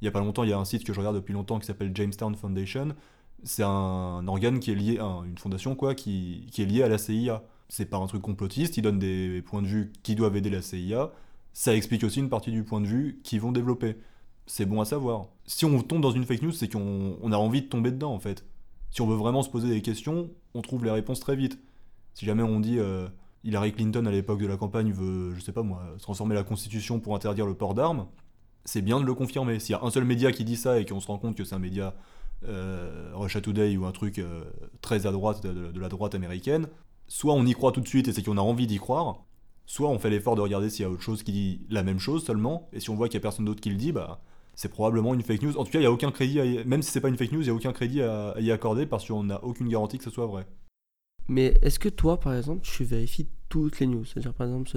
il 0.00 0.04
y 0.04 0.08
a 0.08 0.10
pas 0.10 0.20
longtemps, 0.20 0.44
il 0.44 0.50
y 0.50 0.52
a 0.52 0.58
un 0.58 0.64
site 0.64 0.84
que 0.84 0.92
je 0.92 0.98
regarde 0.98 1.16
depuis 1.16 1.32
longtemps 1.32 1.58
qui 1.58 1.66
s'appelle 1.66 1.92
Jamestown 1.94 2.34
Foundation. 2.34 2.88
C'est 3.42 3.62
un 3.62 4.26
organe 4.26 4.60
qui 4.60 4.70
est 4.70 4.74
lié, 4.74 4.98
à 4.98 5.22
une 5.26 5.38
fondation 5.38 5.74
quoi, 5.74 5.94
qui, 5.94 6.46
qui 6.50 6.62
est 6.62 6.66
liée 6.66 6.82
à 6.82 6.88
la 6.88 6.98
CIA. 6.98 7.42
C'est 7.68 7.86
pas 7.86 7.96
un 7.96 8.06
truc 8.06 8.22
complotiste, 8.22 8.76
ils 8.76 8.82
donnent 8.82 8.98
des 8.98 9.42
points 9.42 9.62
de 9.62 9.66
vue 9.66 9.92
qui 10.02 10.14
doivent 10.14 10.36
aider 10.36 10.50
la 10.50 10.62
CIA 10.62 11.10
ça 11.54 11.74
explique 11.74 12.02
aussi 12.04 12.18
une 12.18 12.28
partie 12.28 12.50
du 12.50 12.64
point 12.64 12.80
de 12.80 12.86
vue 12.86 13.20
qu'ils 13.22 13.40
vont 13.40 13.52
développer. 13.52 13.96
C'est 14.46 14.66
bon 14.66 14.80
à 14.80 14.84
savoir. 14.84 15.28
Si 15.46 15.64
on 15.64 15.80
tombe 15.82 16.02
dans 16.02 16.10
une 16.10 16.24
fake 16.24 16.42
news, 16.42 16.52
c'est 16.52 16.70
qu'on 16.70 17.32
a 17.32 17.36
envie 17.36 17.62
de 17.62 17.68
tomber 17.68 17.92
dedans 17.92 18.12
en 18.12 18.18
fait. 18.18 18.44
Si 18.90 19.00
on 19.00 19.06
veut 19.06 19.16
vraiment 19.16 19.42
se 19.42 19.48
poser 19.48 19.68
des 19.68 19.80
questions, 19.80 20.30
on 20.52 20.62
trouve 20.62 20.84
les 20.84 20.90
réponses 20.90 21.20
très 21.20 21.36
vite. 21.36 21.58
Si 22.12 22.26
jamais 22.26 22.42
on 22.42 22.58
dit 22.58 22.78
euh, 22.78 23.08
Hillary 23.44 23.72
Clinton 23.72 24.04
à 24.04 24.10
l'époque 24.10 24.40
de 24.40 24.46
la 24.46 24.56
campagne 24.56 24.92
veut, 24.92 25.32
je 25.34 25.40
sais 25.40 25.52
pas 25.52 25.62
moi, 25.62 25.80
transformer 26.00 26.34
la 26.34 26.42
constitution 26.42 26.98
pour 26.98 27.14
interdire 27.14 27.46
le 27.46 27.54
port 27.54 27.74
d'armes, 27.74 28.08
c'est 28.64 28.82
bien 28.82 29.00
de 29.00 29.04
le 29.04 29.14
confirmer. 29.14 29.60
S'il 29.60 29.74
y 29.74 29.78
a 29.78 29.82
un 29.82 29.90
seul 29.90 30.04
média 30.04 30.32
qui 30.32 30.44
dit 30.44 30.56
ça 30.56 30.80
et 30.80 30.84
qu'on 30.84 31.00
se 31.00 31.06
rend 31.06 31.18
compte 31.18 31.36
que 31.36 31.44
c'est 31.44 31.54
un 31.54 31.60
média 31.60 31.94
euh, 32.46 33.12
Russia 33.14 33.40
Today 33.40 33.76
ou 33.76 33.86
un 33.86 33.92
truc 33.92 34.18
euh, 34.18 34.42
très 34.80 35.06
à 35.06 35.12
droite 35.12 35.46
de, 35.46 35.78
la 35.78 35.88
droite 35.88 36.16
américaine, 36.16 36.66
soit 37.06 37.34
on 37.34 37.44
y 37.46 37.52
croit 37.52 37.72
tout 37.72 37.80
de 37.80 37.88
suite 37.88 38.08
et 38.08 38.12
c'est 38.12 38.22
qu'on 38.22 38.38
a 38.38 38.42
envie 38.42 38.66
d'y 38.66 38.78
croire, 38.78 39.24
soit 39.66 39.88
on 39.88 39.98
fait 39.98 40.10
l'effort 40.10 40.36
de 40.36 40.40
regarder 40.40 40.70
s'il 40.70 40.82
y 40.82 40.86
a 40.86 40.90
autre 40.90 41.02
chose 41.02 41.22
qui 41.22 41.32
dit 41.32 41.60
la 41.70 41.82
même 41.82 41.98
chose 41.98 42.24
seulement, 42.24 42.68
et 42.72 42.80
si 42.80 42.90
on 42.90 42.94
voit 42.94 43.08
qu'il 43.08 43.18
n'y 43.18 43.22
a 43.22 43.26
personne 43.26 43.44
d'autre 43.44 43.60
qui 43.60 43.70
le 43.70 43.76
dit, 43.76 43.92
bah 43.92 44.20
c'est 44.54 44.68
probablement 44.68 45.14
une 45.14 45.22
fake 45.22 45.42
news. 45.42 45.58
En 45.58 45.64
tout 45.64 45.72
cas, 45.72 45.80
il 45.80 45.86
a 45.86 45.92
aucun 45.92 46.10
crédit, 46.10 46.38
même 46.64 46.82
si 46.82 46.90
c'est 46.90 47.00
pas 47.00 47.08
une 47.08 47.16
fake 47.16 47.32
news, 47.32 47.40
il 47.40 47.46
n'y 47.46 47.50
a 47.50 47.54
aucun 47.54 47.72
crédit 47.72 48.02
à, 48.02 48.34
y 48.38 48.50
accorder 48.52 48.86
parce 48.86 49.06
qu'on 49.06 49.24
n'a 49.24 49.42
aucune 49.42 49.68
garantie 49.68 49.98
que 49.98 50.04
ce 50.04 50.10
soit 50.10 50.26
vrai. 50.26 50.46
Mais 51.26 51.54
est-ce 51.62 51.78
que 51.78 51.88
toi, 51.88 52.20
par 52.20 52.34
exemple, 52.34 52.60
tu 52.62 52.84
vérifies 52.84 53.26
toutes 53.48 53.80
les 53.80 53.86
news? 53.86 54.04
C'est-à-dire, 54.04 54.34
par 54.34 54.46
exemple, 54.46 54.70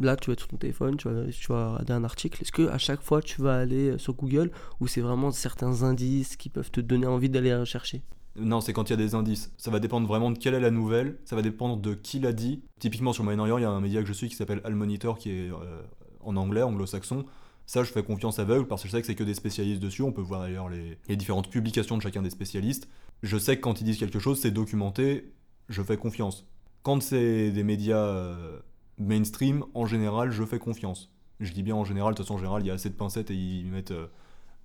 là, 0.00 0.16
tu 0.16 0.28
vas 0.28 0.34
être 0.34 0.40
sur 0.40 0.48
ton 0.48 0.58
téléphone, 0.58 0.96
tu 0.96 1.08
vas, 1.08 1.26
tu 1.30 1.46
vas 1.48 1.72
regarder 1.72 1.92
un 1.94 2.04
article. 2.04 2.42
Est-ce 2.42 2.52
que 2.52 2.68
à 2.68 2.78
chaque 2.78 3.00
fois, 3.00 3.22
tu 3.22 3.40
vas 3.40 3.56
aller 3.56 3.90
euh, 3.90 3.98
sur 3.98 4.12
Google 4.14 4.50
ou 4.80 4.86
c'est 4.86 5.00
vraiment 5.00 5.30
certains 5.30 5.82
indices 5.82 6.36
qui 6.36 6.50
peuvent 6.50 6.70
te 6.70 6.80
donner 6.80 7.06
envie 7.06 7.30
d'aller 7.30 7.54
rechercher? 7.54 8.02
Non, 8.36 8.60
c'est 8.60 8.72
quand 8.72 8.90
il 8.90 8.92
y 8.92 8.94
a 8.94 8.96
des 8.96 9.14
indices. 9.14 9.52
Ça 9.56 9.70
va 9.70 9.78
dépendre 9.78 10.08
vraiment 10.08 10.30
de 10.30 10.38
quelle 10.38 10.54
est 10.54 10.60
la 10.60 10.70
nouvelle, 10.70 11.18
ça 11.24 11.36
va 11.36 11.42
dépendre 11.42 11.76
de 11.76 11.94
qui 11.94 12.18
l'a 12.18 12.32
dit. 12.32 12.62
Typiquement 12.80 13.12
sur 13.12 13.22
Moyen-Orient, 13.24 13.58
il 13.58 13.62
y 13.62 13.64
a 13.64 13.70
un 13.70 13.80
média 13.80 14.00
que 14.00 14.08
je 14.08 14.12
suis 14.12 14.28
qui 14.28 14.34
s'appelle 14.34 14.60
Al 14.64 14.74
Monitor 14.74 15.18
qui 15.18 15.30
est 15.30 15.50
euh, 15.50 15.82
en 16.20 16.36
anglais, 16.36 16.62
anglo-saxon. 16.62 17.24
Ça, 17.66 17.84
je 17.84 17.92
fais 17.92 18.02
confiance 18.02 18.38
aveugle 18.38 18.66
parce 18.66 18.82
que 18.82 18.88
je 18.88 18.92
sais 18.92 19.00
que 19.00 19.06
c'est 19.06 19.14
que 19.14 19.24
des 19.24 19.34
spécialistes 19.34 19.80
dessus. 19.80 20.02
On 20.02 20.12
peut 20.12 20.20
voir 20.20 20.40
d'ailleurs 20.40 20.68
les, 20.68 20.98
les, 21.08 21.16
différentes 21.16 21.48
publications 21.48 21.96
de 21.96 22.02
chacun 22.02 22.22
des 22.22 22.30
spécialistes. 22.30 22.88
Je 23.22 23.38
sais 23.38 23.56
que 23.56 23.62
quand 23.62 23.80
ils 23.80 23.84
disent 23.84 23.98
quelque 23.98 24.18
chose, 24.18 24.40
c'est 24.40 24.50
documenté, 24.50 25.32
je 25.68 25.82
fais 25.82 25.96
confiance. 25.96 26.44
Quand 26.82 27.00
c'est 27.02 27.52
des 27.52 27.62
médias 27.62 27.96
euh, 27.96 28.58
mainstream, 28.98 29.64
en 29.74 29.86
général, 29.86 30.30
je 30.30 30.44
fais 30.44 30.58
confiance. 30.58 31.10
Je 31.40 31.52
dis 31.52 31.62
bien 31.62 31.76
en 31.76 31.84
général, 31.84 32.12
de 32.12 32.16
toute 32.16 32.26
façon, 32.26 32.34
en 32.34 32.38
général, 32.38 32.62
il 32.62 32.66
y 32.66 32.70
a 32.70 32.74
assez 32.74 32.90
de 32.90 32.94
pincettes 32.94 33.30
et 33.30 33.34
ils 33.34 33.70
mettent 33.70 33.92
euh, 33.92 34.08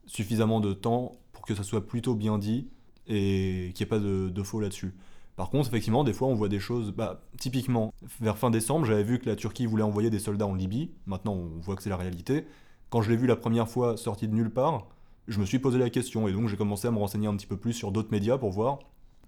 suffisamment 0.06 0.60
de 0.60 0.74
temps 0.74 1.20
pour 1.32 1.46
que 1.46 1.56
ça 1.56 1.64
soit 1.64 1.88
plutôt 1.88 2.16
bien 2.16 2.38
dit 2.38 2.68
et 3.10 3.72
qu'il 3.74 3.86
n'y 3.86 3.88
ait 3.88 3.90
pas 3.90 4.00
de, 4.00 4.44
faux 4.44 4.60
là-dessus. 4.60 4.94
Par 5.36 5.50
contre, 5.50 5.68
effectivement, 5.68 6.04
des 6.04 6.14
fois, 6.14 6.28
on 6.28 6.36
voit 6.36 6.50
des 6.50 6.60
choses. 6.60 6.92
Bah, 6.92 7.22
typiquement, 7.38 7.94
vers 8.22 8.38
fin 8.38 8.50
décembre, 8.50 8.86
j'avais 8.86 9.04
vu 9.04 9.20
que 9.20 9.28
la 9.28 9.36
Turquie 9.36 9.66
voulait 9.66 9.84
envoyer 9.84 10.10
des 10.10 10.20
soldats 10.20 10.48
en 10.48 10.56
Libye. 10.56 10.92
Maintenant, 11.06 11.34
on 11.34 11.60
voit 11.60 11.76
que 11.76 11.84
c'est 11.84 11.90
la 11.90 11.98
réalité. 11.98 12.46
Quand 12.90 13.02
je 13.02 13.10
l'ai 13.10 13.18
vu 13.18 13.28
la 13.28 13.36
première 13.36 13.68
fois 13.68 13.98
sorti 13.98 14.28
de 14.28 14.34
nulle 14.34 14.50
part, 14.50 14.88
je 15.28 15.40
me 15.40 15.46
suis 15.46 15.60
posé 15.60 15.78
la 15.78 15.90
question 15.90 16.28
et 16.28 16.34
donc 16.34 16.48
j'ai 16.48 16.58
commencé 16.58 16.88
à 16.88 16.92
me 16.92 16.98
renseigner 16.98 17.28
un 17.28 17.36
petit 17.36 17.46
peu 17.46 17.58
plus 17.58 17.74
sur 17.74 17.92
d'autres 17.92 18.12
médias 18.12 18.38
pour 18.38 18.50
voir 18.50 18.80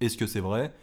est-ce 0.01 0.17
que 0.17 0.25
c'est 0.25 0.39
vrai, 0.39 0.73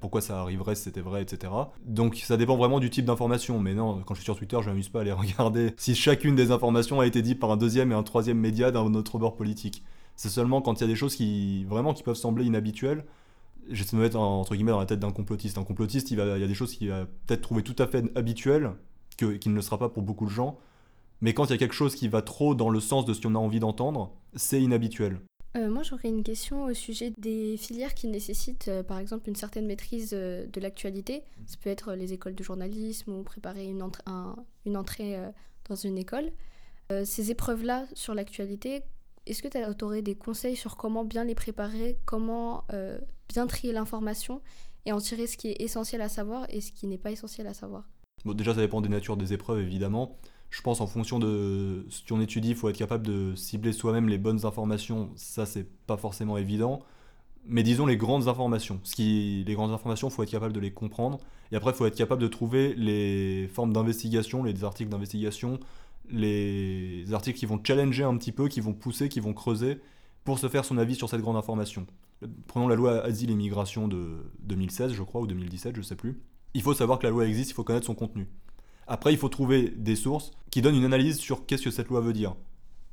pourquoi 0.00 0.20
ça 0.20 0.40
arriverait 0.40 0.74
si 0.74 0.84
c'était 0.84 1.00
vrai, 1.00 1.22
etc. 1.22 1.52
Donc 1.84 2.16
ça 2.16 2.36
dépend 2.36 2.56
vraiment 2.56 2.78
du 2.78 2.90
type 2.90 3.06
d'information. 3.06 3.58
Mais 3.58 3.74
non, 3.74 4.02
quand 4.04 4.14
je 4.14 4.20
suis 4.20 4.24
sur 4.24 4.36
Twitter, 4.36 4.58
je 4.62 4.68
m'amuse 4.68 4.88
pas 4.88 5.00
à 5.00 5.02
aller 5.02 5.12
regarder 5.12 5.74
si 5.76 5.94
chacune 5.94 6.36
des 6.36 6.50
informations 6.50 7.00
a 7.00 7.06
été 7.06 7.22
dite 7.22 7.40
par 7.40 7.50
un 7.50 7.56
deuxième 7.56 7.90
et 7.90 7.94
un 7.94 8.02
troisième 8.02 8.38
média 8.38 8.70
d'un 8.70 8.94
autre 8.94 9.18
bord 9.18 9.36
politique. 9.36 9.82
C'est 10.20 10.28
seulement 10.28 10.60
quand 10.60 10.74
il 10.74 10.80
y 10.82 10.84
a 10.84 10.86
des 10.86 10.96
choses 10.96 11.16
qui 11.16 11.64
vraiment 11.64 11.94
qui 11.94 12.02
peuvent 12.02 12.14
sembler 12.14 12.44
inhabituelles. 12.44 13.06
J'essaie 13.70 13.92
de 13.92 13.96
me 13.96 14.02
mettre 14.02 14.18
entre 14.18 14.54
guillemets 14.54 14.70
dans 14.70 14.78
la 14.78 14.84
tête 14.84 15.00
d'un 15.00 15.12
complotiste. 15.12 15.56
Un 15.56 15.64
complotiste, 15.64 16.10
il, 16.10 16.18
y 16.18 16.20
a 16.20 16.46
des 16.46 16.52
choses 16.52 16.76
qu'il 16.76 16.90
va 16.90 17.06
peut-être 17.26 17.40
trouver 17.40 17.62
tout 17.62 17.74
à 17.78 17.86
fait 17.86 18.04
habituelles, 18.14 18.72
que, 19.16 19.38
qui 19.38 19.48
ne 19.48 19.54
le 19.54 19.62
sera 19.62 19.78
pas 19.78 19.88
pour 19.88 20.02
beaucoup 20.02 20.26
de 20.26 20.30
gens. 20.30 20.58
Mais 21.22 21.32
quand 21.32 21.46
il 21.46 21.52
y 21.52 21.54
a 21.54 21.56
quelque 21.56 21.74
chose 21.74 21.94
qui 21.94 22.06
va 22.06 22.20
trop 22.20 22.54
dans 22.54 22.68
le 22.68 22.80
sens 22.80 23.06
de 23.06 23.14
ce 23.14 23.22
qu'on 23.22 23.34
a 23.34 23.38
envie 23.38 23.60
d'entendre, 23.60 24.12
c'est 24.34 24.60
inhabituel. 24.60 25.20
Euh, 25.56 25.70
moi, 25.70 25.82
j'aurais 25.84 26.10
une 26.10 26.22
question 26.22 26.64
au 26.64 26.74
sujet 26.74 27.14
des 27.16 27.56
filières 27.56 27.94
qui 27.94 28.06
nécessitent, 28.06 28.68
euh, 28.68 28.82
par 28.82 28.98
exemple, 28.98 29.26
une 29.26 29.36
certaine 29.36 29.64
maîtrise 29.64 30.10
euh, 30.12 30.44
de 30.52 30.60
l'actualité. 30.60 31.22
Ça 31.46 31.56
peut 31.62 31.70
être 31.70 31.94
les 31.94 32.12
écoles 32.12 32.34
de 32.34 32.44
journalisme 32.44 33.10
ou 33.10 33.22
préparer 33.22 33.64
une 33.64 33.82
entrée 34.76 35.16
dans 35.66 35.76
une 35.76 35.96
école. 35.96 36.30
ces 37.04 37.30
épreuves-là 37.30 37.86
sur 37.94 38.14
l'actualité, 38.14 38.82
est-ce 39.30 39.42
que 39.42 39.48
tu 39.48 39.84
aurais 39.84 40.02
des 40.02 40.16
conseils 40.16 40.56
sur 40.56 40.76
comment 40.76 41.04
bien 41.04 41.24
les 41.24 41.34
préparer, 41.34 41.98
comment 42.04 42.64
euh, 42.72 42.98
bien 43.28 43.46
trier 43.46 43.72
l'information 43.72 44.42
et 44.86 44.92
en 44.92 44.98
tirer 44.98 45.26
ce 45.26 45.36
qui 45.36 45.48
est 45.48 45.62
essentiel 45.62 46.00
à 46.00 46.08
savoir 46.08 46.46
et 46.48 46.60
ce 46.60 46.72
qui 46.72 46.86
n'est 46.86 46.98
pas 46.98 47.12
essentiel 47.12 47.46
à 47.46 47.54
savoir? 47.54 47.88
Bon, 48.24 48.34
déjà, 48.34 48.54
ça 48.54 48.60
dépend 48.60 48.80
des 48.80 48.88
natures 48.88 49.16
des 49.16 49.32
épreuves, 49.32 49.60
évidemment. 49.60 50.18
Je 50.50 50.62
pense 50.62 50.80
en 50.80 50.88
fonction 50.88 51.20
de 51.20 51.86
ce 51.90 52.02
qu'on 52.06 52.20
étudie, 52.20 52.50
il 52.50 52.56
faut 52.56 52.68
être 52.68 52.76
capable 52.76 53.06
de 53.06 53.34
cibler 53.36 53.72
soi-même 53.72 54.08
les 54.08 54.18
bonnes 54.18 54.44
informations. 54.44 55.10
Ça, 55.14 55.46
c'est 55.46 55.66
pas 55.86 55.96
forcément 55.96 56.36
évident. 56.36 56.80
Mais 57.46 57.62
disons 57.62 57.86
les 57.86 57.96
grandes 57.96 58.28
informations. 58.28 58.80
Ce 58.82 58.94
qui, 58.94 59.44
les 59.46 59.54
grandes 59.54 59.70
informations, 59.70 60.08
il 60.08 60.10
faut 60.10 60.22
être 60.24 60.30
capable 60.30 60.52
de 60.52 60.60
les 60.60 60.72
comprendre. 60.72 61.18
Et 61.52 61.56
après, 61.56 61.70
il 61.70 61.74
faut 61.74 61.86
être 61.86 61.96
capable 61.96 62.20
de 62.20 62.28
trouver 62.28 62.74
les 62.74 63.48
formes 63.48 63.72
d'investigation, 63.72 64.42
les 64.42 64.64
articles 64.64 64.90
d'investigation, 64.90 65.60
les 66.12 67.12
articles 67.12 67.38
qui 67.38 67.46
vont 67.46 67.60
challenger 67.62 68.04
un 68.04 68.16
petit 68.16 68.32
peu, 68.32 68.48
qui 68.48 68.60
vont 68.60 68.72
pousser, 68.72 69.08
qui 69.08 69.20
vont 69.20 69.34
creuser 69.34 69.80
pour 70.24 70.38
se 70.38 70.48
faire 70.48 70.64
son 70.64 70.78
avis 70.78 70.94
sur 70.94 71.08
cette 71.08 71.20
grande 71.20 71.36
information. 71.36 71.86
Prenons 72.46 72.68
la 72.68 72.74
loi 72.74 73.02
Asile 73.02 73.30
et 73.30 73.34
Migration 73.34 73.88
de 73.88 74.18
2016, 74.40 74.92
je 74.92 75.02
crois, 75.02 75.20
ou 75.20 75.26
2017, 75.26 75.74
je 75.76 75.82
sais 75.82 75.96
plus. 75.96 76.20
Il 76.54 76.62
faut 76.62 76.74
savoir 76.74 76.98
que 76.98 77.04
la 77.04 77.10
loi 77.10 77.26
existe, 77.26 77.50
il 77.50 77.54
faut 77.54 77.64
connaître 77.64 77.86
son 77.86 77.94
contenu. 77.94 78.28
Après, 78.86 79.12
il 79.12 79.18
faut 79.18 79.28
trouver 79.28 79.72
des 79.76 79.96
sources 79.96 80.32
qui 80.50 80.62
donnent 80.62 80.74
une 80.74 80.84
analyse 80.84 81.18
sur 81.18 81.46
qu'est-ce 81.46 81.62
que 81.62 81.70
cette 81.70 81.88
loi 81.88 82.00
veut 82.00 82.12
dire. 82.12 82.34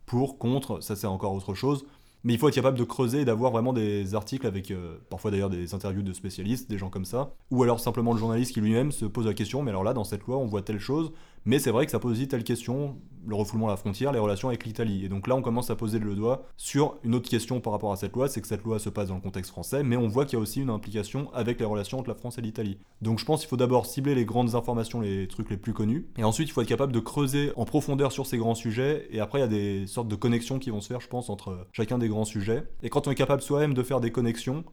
Pour, 0.06 0.38
contre, 0.38 0.82
ça 0.82 0.96
c'est 0.96 1.08
encore 1.08 1.34
autre 1.34 1.54
chose. 1.54 1.86
Mais 2.24 2.34
il 2.34 2.40
faut 2.40 2.50
être 2.50 2.56
capable 2.56 2.78
de 2.78 2.84
creuser 2.84 3.22
et 3.22 3.26
d'avoir 3.26 3.52
vraiment 3.52 3.74
des 3.74 4.16
articles 4.16 4.46
avec 4.48 4.72
euh, 4.72 4.98
parfois 5.10 5.32
d'ailleurs 5.32 5.50
des 5.50 5.74
interviews 5.74 6.02
de 6.02 6.14
spécialistes, 6.14 6.70
des 6.70 6.78
gens 6.78 6.90
comme 6.90 7.06
ça. 7.06 7.34
Ou 7.52 7.64
alors 7.64 7.80
simplement 7.80 8.12
le 8.12 8.20
journaliste 8.20 8.54
qui 8.54 8.60
lui-même 8.60 8.92
se 8.92 9.06
pose 9.06 9.26
la 9.28 9.34
question, 9.34 9.62
mais 9.62 9.72
alors 9.72 9.84
là, 9.84 9.94
dans 9.94 10.04
cette 10.04 10.24
loi, 10.26 10.38
on 10.38 10.46
voit 10.46 10.62
telle 10.62 10.80
chose, 10.80 11.12
mais 11.48 11.60
c'est 11.60 11.72
vrai 11.72 11.86
que 11.86 11.92
ça 11.94 12.00
pose 12.00 12.12
aussi 12.12 12.27
telle 12.27 12.44
question, 12.44 12.98
le 13.25 13.34
refoulement 13.34 13.68
à 13.68 13.72
la 13.72 13.77
frontière, 13.77 14.12
les 14.12 14.20
relations 14.20 14.50
avec 14.50 14.66
l'Italie. 14.66 15.06
Et 15.06 15.10
donc 15.10 15.27
là, 15.27 15.36
on 15.36 15.42
commence 15.42 15.70
à 15.70 15.77
poser 15.77 15.98
le 15.98 16.13
doigt 16.13 16.44
sur 16.58 16.98
une 17.06 17.16
autre 17.16 17.30
question 17.30 17.62
par 17.62 17.72
rapport 17.72 17.94
à 17.94 17.96
cette 17.96 18.13
loi, 18.13 18.27
c'est 18.27 18.42
que 18.42 18.48
cette 18.48 18.63
loi 18.63 18.80
se 18.80 18.89
passe 18.89 19.08
dans 19.08 19.16
le 19.16 19.22
contexte 19.22 19.51
français, 19.51 19.82
mais 19.82 19.96
on 19.96 20.10
voit 20.10 20.25
qu'il 20.25 20.38
y 20.38 20.39
a 20.39 20.42
aussi 20.42 20.62
une 20.62 20.70
implication 20.70 21.34
avec 21.34 21.58
les 21.62 21.66
relations 21.66 22.00
entre 22.00 22.10
la 22.10 22.16
France 22.16 22.38
et 22.38 22.42
l'Italie. 22.42 22.80
Donc 23.01 23.20
je 23.20 23.24
pense 23.24 23.39
qu'il 23.39 23.50
faut 23.50 23.56
d'abord 23.56 23.86
cibler 23.86 24.13
les 24.13 24.25
grandes 24.25 24.56
informations, 24.56 25.00
les 25.00 25.30
trucs 25.30 25.50
les 25.50 25.56
plus 25.56 25.72
connus, 25.72 26.08
et 26.18 26.25
ensuite 26.25 26.50
il 26.50 26.51
faut 26.51 26.62
être 26.62 26.68
capable 26.68 26.92
de 26.92 27.00
creuser 27.00 27.54
en 27.56 27.63
profondeur 27.63 28.12
sur 28.12 28.25
ces 28.25 28.38
grands 28.38 28.56
sujets, 28.56 29.08
et 29.12 29.22
après 29.22 29.39
il 29.39 29.42
y 29.44 29.46
a 29.46 29.48
des 29.48 29.88
sortes 29.88 30.10
de 30.10 30.16
connexions 30.16 30.60
qui 30.60 30.70
vont 30.70 30.82
se 30.82 30.89
faire, 30.89 31.00
je 31.00 31.08
pense, 31.08 31.30
entre 31.30 31.66
chacun 31.72 31.98
des 31.98 32.10
grands 32.10 32.25
sujets. 32.25 32.66
Et 32.84 32.89
quand 32.89 33.08
on 33.08 33.12
est 33.12 33.16
capable 33.16 33.42
soi-même 33.42 33.74
de 33.74 33.84
faire 33.84 34.01
des 34.01 34.12
connexions, 34.12 34.66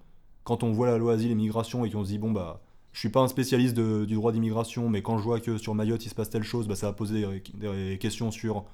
quand 0.42 0.64
on 0.64 0.72
voit 0.72 0.88
la 0.88 0.98
loi 0.98 1.12
asile 1.12 1.30
et 1.30 1.36
migration 1.36 1.84
et 1.84 1.90
qu'on 1.90 2.02
se 2.02 2.08
dit, 2.08 2.18
bon 2.18 2.32
bah 2.32 2.60
je 2.94 3.00
suis 3.00 3.08
pas 3.08 3.20
un 3.20 3.28
spécialiste 3.28 3.76
du 3.76 4.14
droit 4.14 4.30
d'immigration, 4.30 4.88
mais 4.88 5.02
quand 5.02 5.18
je 5.18 5.24
vois 5.24 5.40
que 5.40 5.58
sur 5.58 5.74
Mayotte 5.74 6.06
il 6.06 6.08
se 6.08 6.14
passe 6.14 6.30
telle 6.30 6.44
chose, 6.44 6.68
bah, 6.68 6.76
ça 6.76 6.86
va 6.86 6.92
poser 6.92 7.26
des, 7.60 7.98
questions 7.98 8.30
sur 8.30 8.64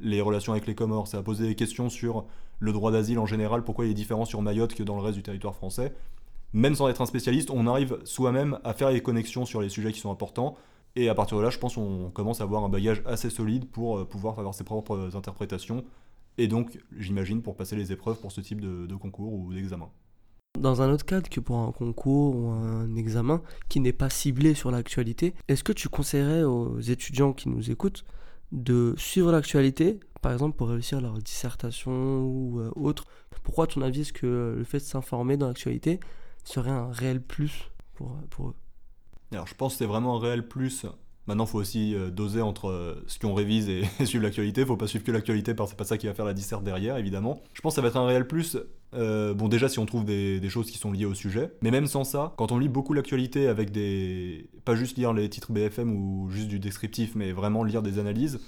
les 0.00 0.20
relations 0.20 0.52
avec 0.52 0.66
les 0.66 0.74
Comores, 0.74 1.06
ça 1.06 1.18
va 1.18 1.22
poser 1.22 1.46
des 1.46 1.54
questions 1.54 1.88
sur 1.88 2.26
le 2.58 2.72
droit 2.72 2.90
d'asile 2.90 3.20
en 3.20 3.26
général, 3.26 3.62
pourquoi 3.62 3.86
il 3.86 3.92
est 3.92 3.94
différent 3.94 4.24
sur 4.24 4.42
Mayotte 4.42 4.74
que 4.74 4.82
dans 4.82 4.96
le 4.96 5.02
reste 5.02 5.16
du 5.16 5.22
territoire 5.22 5.54
français. 5.54 5.94
Même 6.52 6.74
sans 6.74 6.88
être 6.88 7.02
un 7.02 7.06
spécialiste, 7.06 7.50
on 7.50 7.68
arrive 7.68 7.98
soi-même 8.02 8.58
à 8.64 8.74
faire 8.74 8.90
les 8.90 9.00
connexions 9.00 9.46
sur 9.46 9.60
les 9.60 9.68
sujets 9.68 9.92
qui 9.92 10.00
sont 10.00 10.10
importants 10.10 10.56
Et 10.96 11.08
à 11.08 11.14
partir 11.14 11.38
de 11.38 11.42
là, 11.44 11.50
je 11.50 11.58
pense 11.58 11.76
qu'on 11.76 12.10
commence 12.10 12.40
à 12.40 12.44
avoir 12.44 12.64
un 12.64 12.68
bagage 12.68 13.02
assez 13.06 13.30
solide 13.30 13.70
pour 13.70 14.08
pouvoir 14.08 14.40
avoir 14.40 14.54
ses 14.54 14.64
propres 14.64 15.14
interprétations. 15.14 15.84
Et 16.36 16.48
donc, 16.48 16.80
j'imagine, 16.96 17.42
pour 17.42 17.54
passer 17.54 17.76
les 17.76 17.92
épreuves 17.92 18.18
pour 18.18 18.32
ce 18.32 18.40
type 18.40 18.60
de, 18.60 18.94
concours 18.96 19.32
ou 19.32 19.52
d'examen. 19.52 19.88
Dans 20.58 20.82
un 20.82 20.90
autre 20.90 21.04
cadre 21.04 21.28
que 21.28 21.38
pour 21.38 21.58
un 21.58 21.70
concours 21.70 22.34
ou 22.34 22.48
un 22.48 22.96
examen 22.96 23.42
qui 23.68 23.78
n'est 23.78 23.92
pas 23.92 24.10
ciblé 24.10 24.54
sur 24.54 24.70
l'actualité, 24.70 25.34
est-ce 25.46 25.62
que 25.62 25.72
tu 25.72 25.88
conseillerais 25.88 26.42
aux 26.42 26.80
étudiants 26.80 27.32
qui 27.32 27.48
nous 27.48 27.70
écoutent 27.70 28.04
de 28.50 28.94
suivre 28.96 29.30
l'actualité, 29.30 30.00
par 30.20 30.32
exemple 30.32 30.56
pour 30.56 30.68
réussir 30.68 31.00
leur 31.00 31.18
dissertation 31.18 32.22
ou 32.22 32.60
euh, 32.60 32.70
autre? 32.74 33.04
Pourquoi, 33.44 33.64
à 33.64 33.66
ton 33.68 33.82
avis, 33.82 34.00
est-ce 34.00 34.12
que 34.12 34.54
le 34.58 34.64
fait 34.64 34.78
de 34.78 34.82
s'informer 34.82 35.36
dans 35.36 35.46
l'actualité 35.46 36.00
serait 36.44 36.70
un 36.70 36.90
réel 36.90 37.22
plus 37.22 37.70
pour, 37.94 38.16
pour 38.30 38.48
eux? 38.48 38.54
Alors, 39.32 39.46
je 39.46 39.54
pense 39.54 39.74
que 39.74 39.78
c'est 39.78 39.86
vraiment 39.86 40.16
un 40.16 40.20
réel 40.20 40.48
plus 40.48 40.86
Maintenant, 41.28 41.44
il 41.44 41.50
faut 41.50 41.58
aussi 41.58 41.94
euh, 41.94 42.10
doser 42.10 42.40
entre 42.40 42.70
euh, 42.70 43.04
ce 43.06 43.18
qu'on 43.18 43.34
révise 43.34 43.68
et, 43.68 43.84
suivre 44.06 44.24
l'actualité. 44.24 44.62
Il 44.62 44.66
faut 44.66 44.78
pas 44.78 44.86
suivre 44.86 45.04
que 45.04 45.12
l'actualité 45.12 45.52
parce 45.52 45.68
que 45.68 45.72
c'est 45.72 45.76
pas 45.76 45.84
ça 45.84 45.98
qui 45.98 46.06
va 46.06 46.14
faire 46.14 46.24
la 46.24 46.32
disserte 46.32 46.64
derrière, 46.64 46.96
évidemment. 46.96 47.42
Je 47.52 47.60
pense 47.60 47.74
que 47.74 47.76
ça 47.76 47.82
va 47.82 47.88
être 47.88 47.98
un 47.98 48.06
réel 48.06 48.26
plus. 48.26 48.56
Euh, 48.94 49.34
bon, 49.34 49.48
déjà, 49.48 49.68
si 49.68 49.78
on 49.78 49.86
trouve 49.86 50.04
des, 50.04 50.48
choses 50.48 50.70
qui 50.70 50.78
sont 50.78 50.92
liées 50.92 51.04
au 51.04 51.14
sujet, 51.14 51.52
mais 51.62 51.70
même 51.70 51.86
sans 51.86 52.04
ça, 52.04 52.34
quand 52.36 52.52
on 52.52 52.58
lit 52.58 52.68
beaucoup 52.68 52.94
l'actualité 52.94 53.48
avec 53.48 53.70
des. 53.70 54.48
pas 54.64 54.74
juste 54.74 54.96
lire 54.96 55.12
les 55.12 55.28
titres 55.28 55.52
BFM 55.52 55.94
ou 55.94 56.30
juste 56.30 56.48
du 56.48 56.58
descriptif, 56.58 57.14
mais 57.14 57.32
vraiment 57.32 57.64
lire 57.64 57.82
des 57.82 57.98
analyses, 57.98 58.40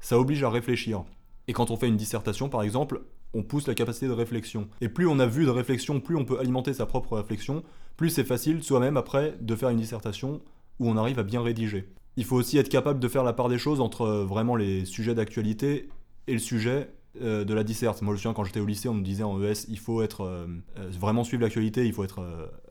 ça 0.00 0.18
oblige 0.18 0.42
à 0.42 0.50
réfléchir. 0.50 1.04
Et 1.48 1.52
quand 1.52 1.70
on 1.70 1.76
fait 1.76 1.88
une 1.88 1.96
dissertation, 1.96 2.48
par 2.48 2.62
exemple, 2.62 3.02
on 3.32 3.42
pousse 3.42 3.66
la 3.66 3.74
capacité 3.74 4.08
de 4.08 4.12
réflexion. 4.12 4.68
Et 4.80 4.88
plus 4.88 5.06
on 5.06 5.18
a 5.18 5.26
vu 5.26 5.44
de 5.44 5.50
réflexion, 5.50 6.00
plus 6.00 6.16
on 6.16 6.24
peut 6.24 6.38
alimenter 6.38 6.74
sa 6.74 6.86
propre 6.86 7.16
réflexion, 7.16 7.62
plus 7.96 8.10
c'est 8.10 8.24
facile 8.24 8.62
soi-même 8.62 8.96
après 8.96 9.36
de 9.40 9.54
faire 9.56 9.68
une 9.68 9.78
dissertation 9.78 10.40
où 10.78 10.88
on 10.88 10.96
arrive 10.96 11.18
à 11.18 11.22
bien 11.22 11.42
rédiger 11.42 11.88
il 12.16 12.24
faut 12.24 12.36
aussi 12.36 12.58
être 12.58 12.68
capable 12.68 12.98
de 12.98 13.08
faire 13.08 13.24
la 13.24 13.32
part 13.32 13.48
des 13.48 13.58
choses 13.58 13.80
entre 13.80 14.06
vraiment 14.08 14.56
les 14.56 14.84
sujets 14.84 15.14
d'actualité 15.14 15.88
et 16.26 16.32
le 16.32 16.38
sujet 16.38 16.90
euh, 17.20 17.44
de 17.44 17.54
la 17.54 17.64
disserte. 17.64 18.02
Moi, 18.02 18.12
je 18.12 18.16
me 18.16 18.22
souviens 18.22 18.34
quand 18.34 18.44
j'étais 18.44 18.60
au 18.60 18.66
lycée, 18.66 18.88
on 18.88 18.94
nous 18.94 19.02
disait 19.02 19.22
en 19.22 19.42
ES, 19.42 19.66
il 19.68 19.78
faut 19.78 20.02
être 20.02 20.22
euh, 20.22 20.46
vraiment 20.76 21.24
suivre 21.24 21.42
l'actualité, 21.42 21.86
il 21.86 21.92
faut 21.92 22.04
être 22.04 22.20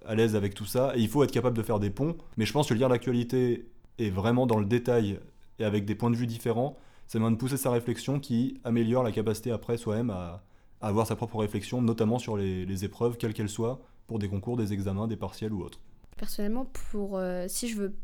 à 0.06 0.16
l'aise 0.16 0.36
avec 0.36 0.54
tout 0.54 0.66
ça, 0.66 0.94
et 0.96 1.02
il 1.02 1.08
faut 1.08 1.24
être 1.24 1.32
capable 1.32 1.58
de 1.58 1.64
faire 1.64 1.80
des 1.80 1.90
ponts. 1.90 2.16
Mais 2.38 2.46
je 2.46 2.54
pense 2.54 2.70
que 2.70 2.74
lire 2.74 2.90
l'actualité 2.90 3.68
est 4.00 4.10
vraiment 4.10 4.46
dans 4.46 4.60
le 4.60 4.66
détail 4.66 5.20
et 5.60 5.64
avec 5.64 5.86
des 5.86 5.96
points 5.96 6.12
de 6.12 6.16
vue 6.16 6.28
différents, 6.28 6.78
c'est 7.08 7.20
moyen 7.20 7.32
de 7.32 7.38
pousser 7.38 7.58
sa 7.58 7.72
réflexion 7.72 8.20
qui 8.20 8.60
améliore 8.64 9.04
la 9.04 9.12
capacité 9.12 9.52
après 9.52 9.78
soi-même 9.78 10.10
à, 10.10 10.44
avoir 10.82 11.08
sa 11.08 11.16
propre 11.16 11.38
réflexion, 11.38 11.82
notamment 11.82 12.20
sur 12.20 12.38
les, 12.38 12.66
les 12.66 12.86
épreuves, 12.86 13.18
quelles 13.18 13.34
qu'elles 13.34 13.50
soient, 13.50 13.80
pour 14.08 14.20
des 14.20 14.28
concours, 14.28 14.58
des 14.58 14.74
examens, 14.74 15.08
des 15.08 15.16
partiels 15.16 15.54
ou 15.54 15.64
autres. 15.64 15.80
Personnellement, 16.18 16.66
pour 16.92 17.20
si 17.48 17.68
je 17.68 17.78
veux 17.78 17.96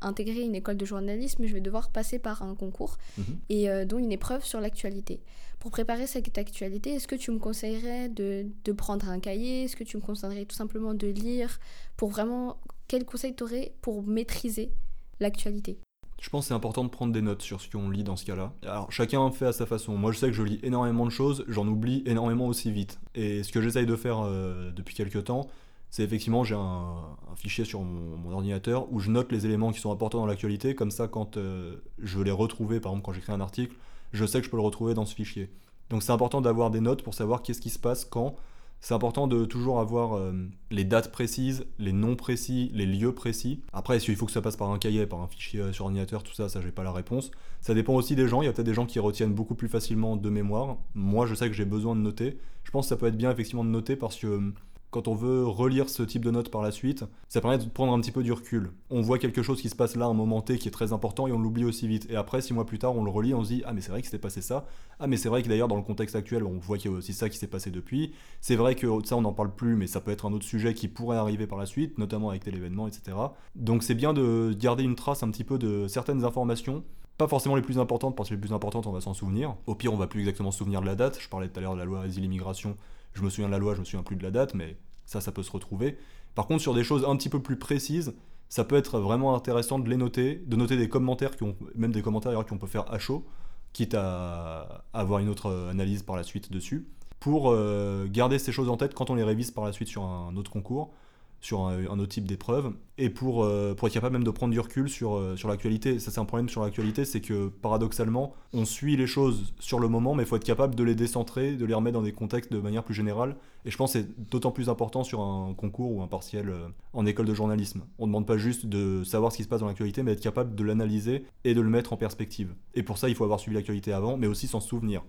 intégrer 0.00 0.42
une 0.42 0.54
école 0.54 0.76
de 0.76 0.84
journalisme, 0.84 1.44
je 1.46 1.54
vais 1.54 1.60
devoir 1.60 1.90
passer 1.90 2.18
par 2.18 2.42
un 2.42 2.54
concours 2.54 2.98
mhm. 3.16 3.24
et 3.48 3.70
euh, 3.70 3.84
dont 3.84 3.98
une 3.98 4.12
épreuve 4.12 4.44
sur 4.44 4.60
l'actualité. 4.60 5.20
Pour 5.58 5.70
préparer 5.70 6.06
cette 6.06 6.38
actualité, 6.38 6.94
est-ce 6.94 7.08
que 7.08 7.16
tu 7.16 7.30
me 7.30 7.38
conseillerais 7.38 8.08
de, 8.08 8.46
de 8.64 8.72
prendre 8.72 9.08
un 9.08 9.18
cahier? 9.18 9.64
Est-ce 9.64 9.76
que 9.76 9.84
tu 9.84 9.96
me 9.96 10.02
conseillerais 10.02 10.44
tout 10.44 10.54
simplement 10.54 10.94
de 10.94 11.08
lire 11.08 11.58
Pour 11.96 12.10
vraiment, 12.10 12.58
quel 12.86 13.04
conseil 13.04 13.34
t'aurais 13.34 13.72
pour 13.80 14.02
maîtriser 14.04 14.70
l'actualité? 15.18 15.78
Je 16.20 16.30
pense 16.30 16.44
que 16.44 16.48
c'est 16.48 16.54
important 16.54 16.82
de 16.82 16.88
prendre 16.88 17.12
des 17.12 17.22
notes 17.22 17.42
sur 17.42 17.60
ce 17.60 17.70
qu'on 17.70 17.90
lit 17.90 18.02
dans 18.02 18.16
ce 18.16 18.24
cas-là. 18.24 18.52
Alors 18.62 18.90
chacun 18.90 19.30
fait 19.30 19.46
à 19.46 19.52
sa 19.52 19.66
façon. 19.66 19.96
Moi 19.96 20.10
je 20.12 20.18
sais 20.18 20.26
que 20.26 20.32
je 20.32 20.42
lis 20.42 20.58
énormément 20.62 21.06
de 21.06 21.10
choses, 21.10 21.44
j'en 21.46 21.66
oublie 21.66 22.02
énormément 22.06 22.46
aussi 22.46 22.72
vite. 22.72 22.98
Et 23.14 23.42
ce 23.44 23.52
que 23.52 23.60
j'essaye 23.60 23.86
de 23.86 23.94
faire 23.94 24.20
euh, 24.20 24.72
depuis 24.72 24.96
quelques 24.96 25.24
temps, 25.24 25.46
c'est 25.90 26.02
effectivement, 26.02 26.44
j'ai 26.44 26.54
un, 26.54 27.16
fichier 27.36 27.64
sur 27.64 27.80
mon, 27.80 28.32
ordinateur 28.32 28.92
où 28.92 28.98
je 28.98 29.10
note 29.10 29.30
les 29.32 29.46
éléments 29.46 29.72
qui 29.72 29.80
sont 29.80 29.92
importants 29.92 30.18
dans 30.18 30.26
l'actualité. 30.26 30.74
Comme 30.74 30.90
ça, 30.90 31.08
quand 31.08 31.36
euh, 31.36 31.76
je 32.02 32.18
veux 32.18 32.24
les 32.24 32.30
retrouver, 32.30 32.80
par 32.80 32.92
exemple, 32.92 33.06
quand 33.06 33.12
j'écris 33.12 33.32
un 33.32 33.40
article, 33.40 33.74
je 34.12 34.24
sais 34.26 34.40
que 34.40 34.44
je 34.44 34.50
peux 34.50 34.56
le 34.56 34.62
retrouver 34.62 34.94
dans 34.94 35.06
ce 35.06 35.14
fichier. 35.14 35.50
Donc 35.90 36.02
c'est 36.02 36.12
important 36.12 36.40
d'avoir 36.40 36.70
des 36.70 36.80
notes 36.80 37.02
pour 37.02 37.14
savoir 37.14 37.42
qu'est-ce 37.42 37.60
qui 37.60 37.70
se 37.70 37.78
passe 37.78 38.04
quand. 38.04 38.36
C'est 38.80 38.94
important 38.94 39.26
de 39.26 39.44
toujours 39.44 39.80
avoir 39.80 40.16
euh, 40.16 40.32
les 40.70 40.84
dates 40.84 41.10
précises, 41.10 41.66
les 41.80 41.92
noms 41.92 42.14
précis, 42.14 42.70
les 42.74 42.86
lieux 42.86 43.12
précis. 43.12 43.60
Après, 43.72 43.98
qu'il 43.98 44.14
faut 44.14 44.26
que 44.26 44.32
ça 44.32 44.40
passe 44.40 44.56
par 44.56 44.70
un 44.70 44.78
cahier, 44.78 45.04
par 45.06 45.20
un 45.20 45.26
fichier 45.26 45.60
euh, 45.60 45.72
sur 45.72 45.86
ordinateur, 45.86 46.22
tout 46.22 46.32
ça, 46.32 46.48
ça 46.48 46.60
j'ai 46.60 46.70
pas 46.70 46.84
la 46.84 46.92
réponse. 46.92 47.32
Ça 47.60 47.74
dépend 47.74 47.94
aussi 47.94 48.14
des 48.14 48.28
gens. 48.28 48.40
Il 48.40 48.44
y 48.44 48.48
a 48.48 48.52
peut-être 48.52 48.66
des 48.66 48.74
gens 48.74 48.86
qui 48.86 49.00
retiennent 49.00 49.34
beaucoup 49.34 49.56
plus 49.56 49.68
facilement 49.68 50.16
de 50.16 50.30
mémoire. 50.30 50.76
Moi, 50.94 51.26
je 51.26 51.34
sais 51.34 51.48
que 51.48 51.54
j'ai 51.54 51.64
besoin 51.64 51.96
de 51.96 52.00
noter. 52.00 52.38
Je 52.62 52.70
pense 52.70 52.86
que 52.86 52.90
ça 52.90 52.96
peut 52.96 53.06
être 53.06 53.16
bien 53.16 53.32
effectivement 53.32 53.64
de 53.64 53.70
noter 53.70 53.96
parce 53.96 54.16
que 54.16 54.52
quand 54.90 55.06
on 55.06 55.14
veut 55.14 55.46
relire 55.46 55.88
ce 55.88 56.02
type 56.02 56.24
de 56.24 56.30
notes 56.30 56.50
par 56.50 56.62
la 56.62 56.70
suite, 56.70 57.04
ça 57.28 57.40
permet 57.40 57.58
de 57.58 57.64
prendre 57.64 57.92
un 57.92 58.00
petit 58.00 58.10
peu 58.10 58.22
du 58.22 58.32
recul. 58.32 58.72
On 58.90 59.02
voit 59.02 59.18
quelque 59.18 59.42
chose 59.42 59.60
qui 59.60 59.68
se 59.68 59.74
passe 59.74 59.96
là 59.96 60.06
un 60.06 60.14
moment 60.14 60.40
T 60.40 60.56
qui 60.56 60.68
est 60.68 60.72
très 60.72 60.92
important 60.92 61.26
et 61.26 61.32
on 61.32 61.38
l'oublie 61.38 61.64
aussi 61.64 61.86
vite. 61.86 62.06
Et 62.10 62.16
après, 62.16 62.40
six 62.40 62.54
mois 62.54 62.64
plus 62.64 62.78
tard, 62.78 62.96
on 62.96 63.04
le 63.04 63.10
relit, 63.10 63.34
on 63.34 63.44
se 63.44 63.48
dit 63.48 63.62
Ah, 63.66 63.72
mais 63.74 63.80
c'est 63.80 63.90
vrai 63.90 64.00
que 64.00 64.08
s'est 64.08 64.18
passé 64.18 64.40
ça. 64.40 64.66
Ah, 64.98 65.06
mais 65.06 65.16
c'est 65.16 65.28
vrai 65.28 65.42
que 65.42 65.48
d'ailleurs, 65.48 65.68
dans 65.68 65.76
le 65.76 65.82
contexte 65.82 66.16
actuel, 66.16 66.44
on 66.44 66.58
voit 66.58 66.78
qu'il 66.78 66.90
y 66.90 66.94
a 66.94 66.96
aussi 66.96 67.12
ça 67.12 67.28
qui 67.28 67.36
s'est 67.36 67.46
passé 67.46 67.70
depuis. 67.70 68.12
C'est 68.40 68.56
vrai 68.56 68.74
que 68.74 68.86
ça, 69.04 69.16
on 69.16 69.22
n'en 69.22 69.34
parle 69.34 69.54
plus, 69.54 69.76
mais 69.76 69.86
ça 69.86 70.00
peut 70.00 70.10
être 70.10 70.26
un 70.26 70.32
autre 70.32 70.46
sujet 70.46 70.72
qui 70.72 70.88
pourrait 70.88 71.18
arriver 71.18 71.46
par 71.46 71.58
la 71.58 71.66
suite, 71.66 71.98
notamment 71.98 72.30
avec 72.30 72.44
tel 72.44 72.54
événement, 72.54 72.86
etc. 72.88 73.16
Donc 73.54 73.82
c'est 73.82 73.94
bien 73.94 74.14
de 74.14 74.56
garder 74.58 74.84
une 74.84 74.94
trace 74.94 75.22
un 75.22 75.30
petit 75.30 75.44
peu 75.44 75.58
de 75.58 75.86
certaines 75.86 76.24
informations 76.24 76.82
pas 77.18 77.26
forcément 77.26 77.56
les 77.56 77.62
plus 77.62 77.80
importantes, 77.80 78.14
parce 78.14 78.28
que 78.28 78.34
les 78.36 78.40
plus 78.40 78.52
importantes, 78.52 78.86
on 78.86 78.92
va 78.92 79.00
s'en 79.00 79.12
souvenir. 79.12 79.56
Au 79.66 79.74
pire, 79.74 79.92
on 79.92 79.96
va 79.96 80.06
plus 80.06 80.20
exactement 80.20 80.52
se 80.52 80.58
souvenir 80.58 80.80
de 80.80 80.86
la 80.86 80.94
date. 80.94 81.18
Je 81.20 81.28
parlais 81.28 81.48
tout 81.48 81.58
à 81.58 81.62
l'heure 81.62 81.74
de 81.74 81.78
la 81.80 81.84
loi 81.84 82.02
asile-immigration. 82.02 82.76
Je 83.14 83.22
me 83.22 83.30
souviens 83.30 83.46
de 83.46 83.52
la 83.52 83.58
loi, 83.58 83.74
je 83.74 83.80
me 83.80 83.84
souviens 83.84 84.02
plus 84.02 84.16
de 84.16 84.22
la 84.22 84.30
date, 84.30 84.54
mais 84.54 84.76
ça, 85.04 85.20
ça 85.20 85.32
peut 85.32 85.42
se 85.42 85.50
retrouver. 85.50 85.98
Par 86.34 86.46
contre, 86.46 86.62
sur 86.62 86.74
des 86.74 86.84
choses 86.84 87.04
un 87.04 87.16
petit 87.16 87.28
peu 87.28 87.40
plus 87.40 87.56
précises, 87.56 88.14
ça 88.48 88.64
peut 88.64 88.76
être 88.76 89.00
vraiment 89.00 89.34
intéressant 89.34 89.78
de 89.78 89.88
les 89.88 89.96
noter, 89.96 90.42
de 90.46 90.56
noter 90.56 90.76
des 90.76 90.88
commentaires, 90.88 91.36
qui 91.36 91.42
ont, 91.42 91.56
même 91.74 91.92
des 91.92 92.02
commentaires 92.02 92.44
qu'on 92.46 92.58
peut 92.58 92.66
faire 92.66 92.90
à 92.92 92.98
chaud, 92.98 93.26
quitte 93.72 93.94
à 93.94 94.84
avoir 94.92 95.20
une 95.20 95.28
autre 95.28 95.68
analyse 95.70 96.02
par 96.02 96.16
la 96.16 96.22
suite 96.22 96.52
dessus, 96.52 96.86
pour 97.20 97.50
euh, 97.50 98.06
garder 98.08 98.38
ces 98.38 98.52
choses 98.52 98.68
en 98.68 98.76
tête 98.76 98.94
quand 98.94 99.10
on 99.10 99.14
les 99.14 99.24
révise 99.24 99.50
par 99.50 99.64
la 99.64 99.72
suite 99.72 99.88
sur 99.88 100.04
un 100.04 100.36
autre 100.36 100.50
concours 100.50 100.92
sur 101.40 101.66
un, 101.66 101.98
autre 101.98 102.08
type 102.08 102.26
d'épreuve, 102.26 102.72
et 102.96 103.10
pour, 103.10 103.44
euh, 103.44 103.74
pour 103.74 103.86
être 103.86 103.94
capable 103.94 104.14
même 104.14 104.24
de 104.24 104.30
prendre 104.30 104.52
du 104.52 104.58
recul 104.58 104.88
sur, 104.88 105.16
euh, 105.16 105.36
sur 105.36 105.48
l'actualité. 105.48 106.00
Ça, 106.00 106.10
c'est 106.10 106.18
un 106.18 106.24
problème 106.24 106.48
sur 106.48 106.62
l'actualité, 106.62 107.04
c'est 107.04 107.20
que 107.20 107.48
paradoxalement, 107.48 108.34
on 108.52 108.64
suit 108.64 108.96
les 108.96 109.06
choses 109.06 109.54
sur 109.60 109.78
le 109.78 109.88
moment, 109.88 110.14
mais 110.14 110.24
il 110.24 110.26
faut 110.26 110.36
être 110.36 110.44
capable 110.44 110.74
de 110.74 110.82
les 110.82 110.96
décentrer, 110.96 111.52
de 111.52 111.64
les 111.64 111.74
remettre 111.74 111.94
dans 111.94 112.02
des 112.02 112.12
contextes 112.12 112.52
de 112.52 112.58
manière 112.58 112.82
plus 112.82 112.94
générale. 112.94 113.36
Et 113.64 113.70
je 113.70 113.76
pense 113.76 113.92
que 113.92 114.00
c'est 114.00 114.30
d'autant 114.30 114.50
plus 114.50 114.68
important 114.68 115.04
sur 115.04 115.20
un 115.20 115.54
concours 115.54 115.92
ou 115.92 116.02
un 116.02 116.08
partiel 116.08 116.48
euh, 116.48 116.68
en 116.92 117.06
école 117.06 117.26
de 117.26 117.34
journalisme. 117.34 117.82
On 117.98 118.06
ne 118.06 118.08
demande 118.08 118.26
pas 118.26 118.38
juste 118.38 118.66
de 118.66 119.04
savoir 119.04 119.30
ce 119.30 119.36
qui 119.36 119.44
se 119.44 119.48
passe 119.48 119.60
dans 119.60 119.66
l'actualité, 119.66 120.02
mais 120.02 120.12
être 120.12 120.20
capable 120.20 120.56
de 120.56 120.64
l'analyser 120.64 121.24
et 121.44 121.54
de 121.54 121.60
le 121.60 121.70
mettre 121.70 121.92
en 121.92 121.96
perspective. 121.96 122.54
Et 122.74 122.82
pour 122.82 122.98
ça, 122.98 123.08
il 123.08 123.14
faut 123.14 123.24
avoir 123.24 123.38
suivi 123.38 123.54
l'actualité 123.54 123.92
avant, 123.92 124.16
mais 124.16 124.26
aussi 124.26 124.48
s'en 124.48 124.60
souvenir. 124.60 125.02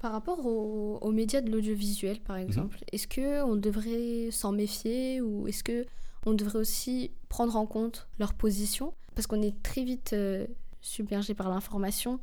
Par 0.00 0.12
rapport 0.12 0.46
aux, 0.46 1.12
médias 1.12 1.42
de 1.42 1.50
l'audiovisuel, 1.50 2.20
par 2.20 2.36
mhm. 2.36 2.42
exemple, 2.42 2.78
est-ce 2.90 3.06
que 3.06 3.42
on 3.44 3.54
devrait 3.54 4.30
s'en 4.30 4.50
méfier 4.50 5.20
ou 5.20 5.46
est-ce 5.46 5.62
que 5.62 5.84
on 6.24 6.32
devrait 6.32 6.58
aussi 6.58 7.12
prendre 7.28 7.54
en 7.54 7.66
compte 7.66 8.08
leur 8.18 8.32
position? 8.32 8.94
Parce 9.14 9.26
qu'on 9.26 9.42
est 9.42 9.62
très 9.62 9.84
vite 9.84 10.14
euh, 10.14 10.46
submergé 10.80 11.34
par 11.34 11.50
l'information 11.50 12.18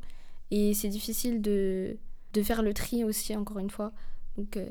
et 0.50 0.74
c'est 0.74 0.88
difficile 0.88 1.40
de, 1.40 1.96
de, 2.32 2.42
faire 2.42 2.62
le 2.62 2.74
tri 2.74 3.04
aussi, 3.04 3.36
encore 3.36 3.60
une 3.60 3.70
fois. 3.70 3.92
Donc, 4.36 4.56
euh, 4.56 4.68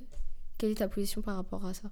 quelle 0.58 0.72
est 0.72 0.76
ta 0.76 0.90
position 0.90 1.22
par 1.22 1.38
rapport 1.38 1.66
à 1.66 1.74
ça? 1.74 1.90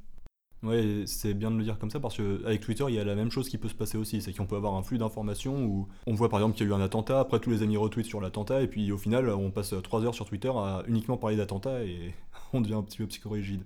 Ouais, 0.65 1.03
c'est 1.05 1.35
bien 1.35 1.51
de 1.51 1.57
le 1.57 1.63
dire 1.63 1.77
comme 1.77 1.91
ça 1.91 1.99
parce 1.99 2.17
qu'avec 2.17 2.59
Twitter, 2.59 2.83
il 2.89 2.95
y 2.95 2.99
a 2.99 3.03
la 3.03 3.13
même 3.13 3.29
chose 3.29 3.49
qui 3.49 3.57
peut 3.59 3.69
se 3.69 3.75
passer 3.75 3.97
aussi. 3.97 4.21
C'est 4.21 4.33
qu'on 4.33 4.47
peut 4.47 4.55
avoir 4.55 4.73
un 4.73 4.81
flux 4.81 4.97
d'informations 4.97 5.63
où 5.63 5.87
on 6.07 6.13
voit 6.15 6.29
par 6.29 6.39
exemple 6.39 6.57
qu'il 6.57 6.67
y 6.67 6.69
a 6.69 6.73
eu 6.73 6.75
un 6.75 6.81
attentat, 6.81 7.19
après 7.19 7.39
tous 7.39 7.51
les 7.51 7.61
amis 7.61 7.77
retweetent 7.77 8.07
sur 8.07 8.19
l'attentat, 8.19 8.61
et 8.61 8.67
puis 8.67 8.91
au 8.91 8.97
final, 8.97 9.29
on 9.29 9.51
passe 9.51 9.75
3 9.83 10.05
heures 10.05 10.15
sur 10.15 10.25
Twitter 10.25 10.49
à 10.49 10.83
uniquement 10.87 11.17
parler 11.17 11.35
d'attentat 11.35 11.83
et 11.83 12.13
on 12.53 12.61
devient 12.61 12.73
un 12.73 12.83
petit 12.83 12.97
peu 12.97 13.05
psychorigide. 13.05 13.61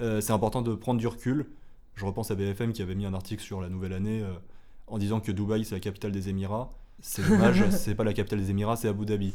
Euh, 0.00 0.20
c'est 0.20 0.32
important 0.32 0.62
de 0.62 0.74
prendre 0.74 1.00
du 1.00 1.06
recul. 1.06 1.46
Je 1.96 2.04
repense 2.04 2.30
à 2.30 2.36
BFM 2.36 2.72
qui 2.72 2.82
avait 2.82 2.94
mis 2.94 3.06
un 3.06 3.14
article 3.14 3.42
sur 3.42 3.60
la 3.60 3.68
nouvelle 3.68 3.92
année 3.92 4.22
euh, 4.22 4.32
en 4.86 4.98
disant 4.98 5.18
que 5.18 5.32
Dubaï 5.32 5.64
c'est 5.64 5.74
la 5.74 5.80
capitale 5.80 6.12
des 6.12 6.28
Émirats. 6.28 6.70
C'est 7.00 7.28
dommage, 7.28 7.64
c'est 7.70 7.96
pas 7.96 8.04
la 8.04 8.12
capitale 8.12 8.38
des 8.38 8.50
Émirats, 8.50 8.76
c'est 8.76 8.88
Abu 8.88 9.04
Dhabi. 9.06 9.32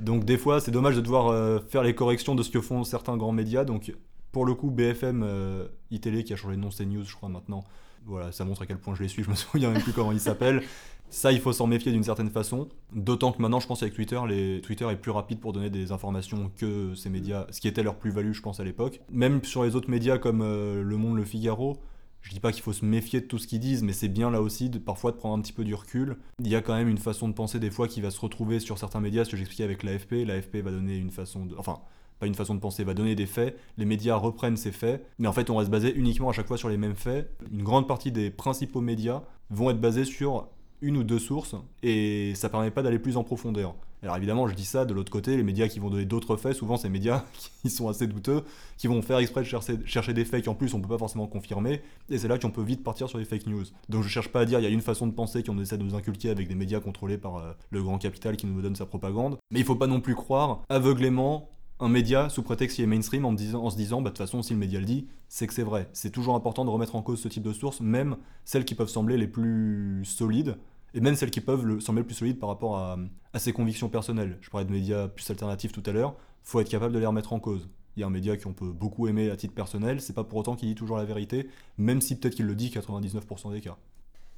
Donc 0.00 0.24
des 0.24 0.38
fois, 0.38 0.60
c'est 0.60 0.70
dommage 0.70 0.96
de 0.96 1.00
devoir 1.00 1.28
euh, 1.28 1.58
faire 1.68 1.82
les 1.82 1.94
corrections 1.94 2.34
de 2.34 2.42
ce 2.42 2.50
que 2.50 2.60
font 2.60 2.84
certains 2.84 3.16
grands 3.16 3.32
médias. 3.32 3.64
Donc 3.64 3.92
pour 4.36 4.44
le 4.44 4.54
coup, 4.54 4.70
BFM 4.70 5.22
euh, 5.22 5.66
iTélé, 5.90 6.22
qui 6.22 6.34
a 6.34 6.36
changé 6.36 6.56
de 6.56 6.60
nom, 6.60 6.68
CNews, 6.68 7.04
je 7.04 7.16
crois, 7.16 7.30
maintenant. 7.30 7.64
Voilà, 8.04 8.32
ça 8.32 8.44
montre 8.44 8.60
à 8.60 8.66
quel 8.66 8.76
point 8.76 8.94
je 8.94 9.02
les 9.02 9.08
suis, 9.08 9.22
je 9.22 9.30
me 9.30 9.34
souviens 9.34 9.70
même 9.70 9.80
plus 9.80 9.94
comment 9.94 10.12
il 10.12 10.20
s'appelle. 10.20 10.62
Ça, 11.08 11.32
il 11.32 11.40
faut 11.40 11.54
s'en 11.54 11.66
méfier 11.66 11.90
d'une 11.90 12.02
certaine 12.02 12.28
façon. 12.28 12.68
D'autant 12.92 13.32
que 13.32 13.40
maintenant, 13.40 13.60
je 13.60 13.66
pense 13.66 13.82
avec 13.82 13.94
Twitter. 13.94 14.20
Twitter 14.62 14.86
est 14.90 14.96
plus 14.96 15.10
rapide 15.10 15.40
pour 15.40 15.54
donner 15.54 15.70
des 15.70 15.90
informations 15.90 16.50
que 16.54 16.94
ces 16.94 17.08
médias, 17.08 17.46
ce 17.48 17.62
qui 17.62 17.68
était 17.68 17.82
leur 17.82 17.94
plus-value, 17.94 18.32
je 18.32 18.42
pense, 18.42 18.60
à 18.60 18.64
l'époque. 18.64 19.00
Même 19.10 19.42
sur 19.42 19.64
les 19.64 19.74
autres 19.74 19.88
médias 19.88 20.18
comme 20.18 20.42
euh, 20.42 20.82
Le 20.82 20.96
Monde, 20.98 21.16
Le 21.16 21.24
Figaro, 21.24 21.78
je 22.20 22.30
dis 22.30 22.40
pas 22.40 22.52
qu'il 22.52 22.62
faut 22.62 22.74
se 22.74 22.84
méfier 22.84 23.22
de 23.22 23.26
tout 23.26 23.38
ce 23.38 23.46
qu'ils 23.46 23.60
disent, 23.60 23.82
mais 23.82 23.94
c'est 23.94 24.08
bien 24.08 24.30
là 24.30 24.42
aussi 24.42 24.68
parfois 24.68 25.12
de 25.12 25.16
prendre 25.16 25.38
un 25.38 25.40
petit 25.40 25.54
peu 25.54 25.64
du 25.64 25.74
recul. 25.74 26.18
Il 26.40 26.48
y 26.48 26.56
a 26.56 26.60
quand 26.60 26.74
même 26.74 26.88
une 26.88 26.98
façon 26.98 27.26
de 27.26 27.32
penser 27.32 27.58
des 27.58 27.70
fois 27.70 27.88
qui 27.88 28.02
va 28.02 28.10
se 28.10 28.20
retrouver 28.20 28.60
sur 28.60 28.76
certains 28.76 29.00
médias, 29.00 29.24
ce 29.24 29.30
que 29.30 29.38
j'expliquais 29.38 29.64
avec 29.64 29.82
l'AFP. 29.82 30.26
L'AFP 30.26 30.56
va 30.56 30.72
donner 30.72 30.98
une 30.98 31.10
façon 31.10 31.46
de. 31.46 31.54
Enfin, 31.56 31.80
pas 32.18 32.26
une 32.26 32.34
façon 32.34 32.54
de 32.54 32.60
penser, 32.60 32.84
va 32.84 32.94
donner 32.94 33.14
des 33.14 33.26
faits, 33.26 33.58
les 33.76 33.84
médias 33.84 34.16
reprennent 34.16 34.56
ces 34.56 34.72
faits, 34.72 35.06
mais 35.18 35.28
en 35.28 35.32
fait 35.32 35.50
on 35.50 35.62
se 35.64 35.70
baser 35.70 35.94
uniquement 35.94 36.28
à 36.28 36.32
chaque 36.32 36.46
fois 36.46 36.56
sur 36.56 36.68
les 36.68 36.76
mêmes 36.76 36.96
faits. 36.96 37.30
Une 37.52 37.62
grande 37.62 37.86
partie 37.86 38.12
des 38.12 38.30
principaux 38.30 38.80
médias 38.80 39.22
vont 39.50 39.70
être 39.70 39.80
basés 39.80 40.04
sur 40.04 40.48
une 40.82 40.96
ou 40.96 41.04
deux 41.04 41.18
sources. 41.18 41.54
Et 41.82 42.34
ça 42.34 42.48
permet 42.48 42.70
pas 42.70 42.82
d'aller 42.82 42.98
plus 42.98 43.16
en 43.16 43.24
profondeur. 43.24 43.74
Alors 44.02 44.16
évidemment, 44.16 44.46
je 44.46 44.54
dis 44.54 44.64
ça 44.64 44.84
de 44.84 44.92
l'autre 44.92 45.10
côté, 45.10 45.36
les 45.36 45.42
médias 45.42 45.68
qui 45.68 45.78
vont 45.78 45.88
donner 45.88 46.04
d'autres 46.04 46.36
faits, 46.36 46.54
souvent 46.54 46.76
c'est 46.76 46.88
médias 46.88 47.24
qui 47.62 47.70
sont 47.70 47.88
assez 47.88 48.06
douteux, 48.06 48.42
qui 48.76 48.86
vont 48.86 49.00
faire 49.02 49.18
exprès 49.18 49.40
de 49.42 49.46
chercher, 49.84 50.12
des 50.12 50.24
faits 50.24 50.46
en 50.48 50.54
plus 50.54 50.74
on 50.74 50.80
peut 50.80 50.88
pas 50.88 50.98
forcément 50.98 51.26
confirmer, 51.26 51.80
et 52.10 52.18
c'est 52.18 52.28
là 52.28 52.38
qu'on 52.38 52.50
peut 52.50 52.62
vite 52.62 52.84
partir 52.84 53.08
sur 53.08 53.18
des 53.18 53.24
fake 53.24 53.46
news. 53.46 53.64
Donc 53.88 54.02
je 54.02 54.08
cherche 54.08 54.28
pas 54.28 54.40
à 54.40 54.44
dire 54.44 54.60
il 54.60 54.62
y 54.62 54.66
a 54.66 54.70
une 54.70 54.82
façon 54.82 55.06
de 55.06 55.12
penser 55.12 55.42
qu'on 55.42 55.58
essaie 55.58 55.78
de 55.78 55.82
nous 55.82 55.94
inculquer 55.94 56.28
avec 56.28 56.46
des 56.46 56.54
médias 56.54 56.78
contrôlés 56.78 57.18
par 57.18 57.38
euh, 57.38 57.52
le 57.70 57.82
grand 57.82 57.98
capital 57.98 58.36
qui 58.36 58.46
nous 58.46 58.60
donne 58.60 58.76
sa 58.76 58.86
propagande, 58.86 59.38
mais 59.50 59.60
il 59.60 59.64
faut 59.64 59.76
pas 59.76 59.86
non 59.86 60.00
plus 60.00 60.14
croire 60.14 60.62
aveuglément 60.68 61.55
un 61.78 61.88
média 61.88 62.28
sous 62.28 62.42
prétexte 62.42 62.76
qu'il 62.76 62.84
est 62.84 62.88
mainstream 62.88 63.24
en, 63.24 63.36
se 63.36 63.76
disant 63.76 64.00
bah 64.00 64.10
de 64.10 64.14
toute 64.14 64.18
façon 64.18 64.42
si 64.42 64.52
le 64.54 64.58
média 64.58 64.80
le 64.80 64.86
dit 64.86 65.08
c'est 65.28 65.46
que 65.46 65.52
c'est 65.52 65.62
vrai. 65.62 65.88
C'est 65.92 66.10
toujours 66.10 66.34
important 66.34 66.64
de 66.64 66.70
remettre 66.70 66.96
en 66.96 67.02
cause 67.02 67.20
ce 67.20 67.28
type 67.28 67.42
de 67.42 67.52
sources, 67.52 67.80
même 67.80 68.16
celles 68.44 68.64
qui 68.64 68.74
peuvent 68.74 68.88
sembler 68.88 69.16
les 69.16 69.26
plus 69.26 70.04
solides 70.04 70.56
et 70.94 71.00
même 71.00 71.16
celles 71.16 71.30
qui 71.30 71.40
peuvent 71.40 71.64
le, 71.64 71.80
sembler 71.80 72.04
plus 72.04 72.14
solides 72.14 72.38
par 72.38 72.48
rapport 72.48 72.78
à, 72.78 72.98
ses 73.38 73.52
convictions 73.52 73.90
personnelles. 73.90 74.38
Je 74.40 74.48
parlais 74.48 74.64
de 74.64 74.72
médias 74.72 75.08
plus 75.08 75.28
alternatifs 75.28 75.72
tout 75.72 75.82
à 75.84 75.92
l'heure, 75.92 76.14
faut 76.42 76.60
être 76.60 76.70
capable 76.70 76.94
de 76.94 76.98
les 76.98 77.06
remettre 77.06 77.34
en 77.34 77.40
cause. 77.40 77.68
Il 77.96 78.00
y 78.00 78.02
a 78.02 78.06
un 78.06 78.10
média 78.10 78.36
qu'on 78.36 78.54
peut 78.54 78.72
beaucoup 78.72 79.08
aimer 79.08 79.30
à 79.30 79.36
titre 79.36 79.52
personnel, 79.52 80.00
c'est 80.00 80.14
pas 80.14 80.24
pour 80.24 80.38
autant 80.38 80.56
qu'il 80.56 80.68
dit 80.68 80.74
toujours 80.74 80.96
la 80.96 81.04
vérité, 81.04 81.48
même 81.76 82.00
si 82.00 82.16
peut-être 82.16 82.34
qu'il 82.34 82.46
le 82.46 82.54
dit 82.54 82.70
99% 82.70 83.52
des 83.52 83.60
cas. 83.60 83.76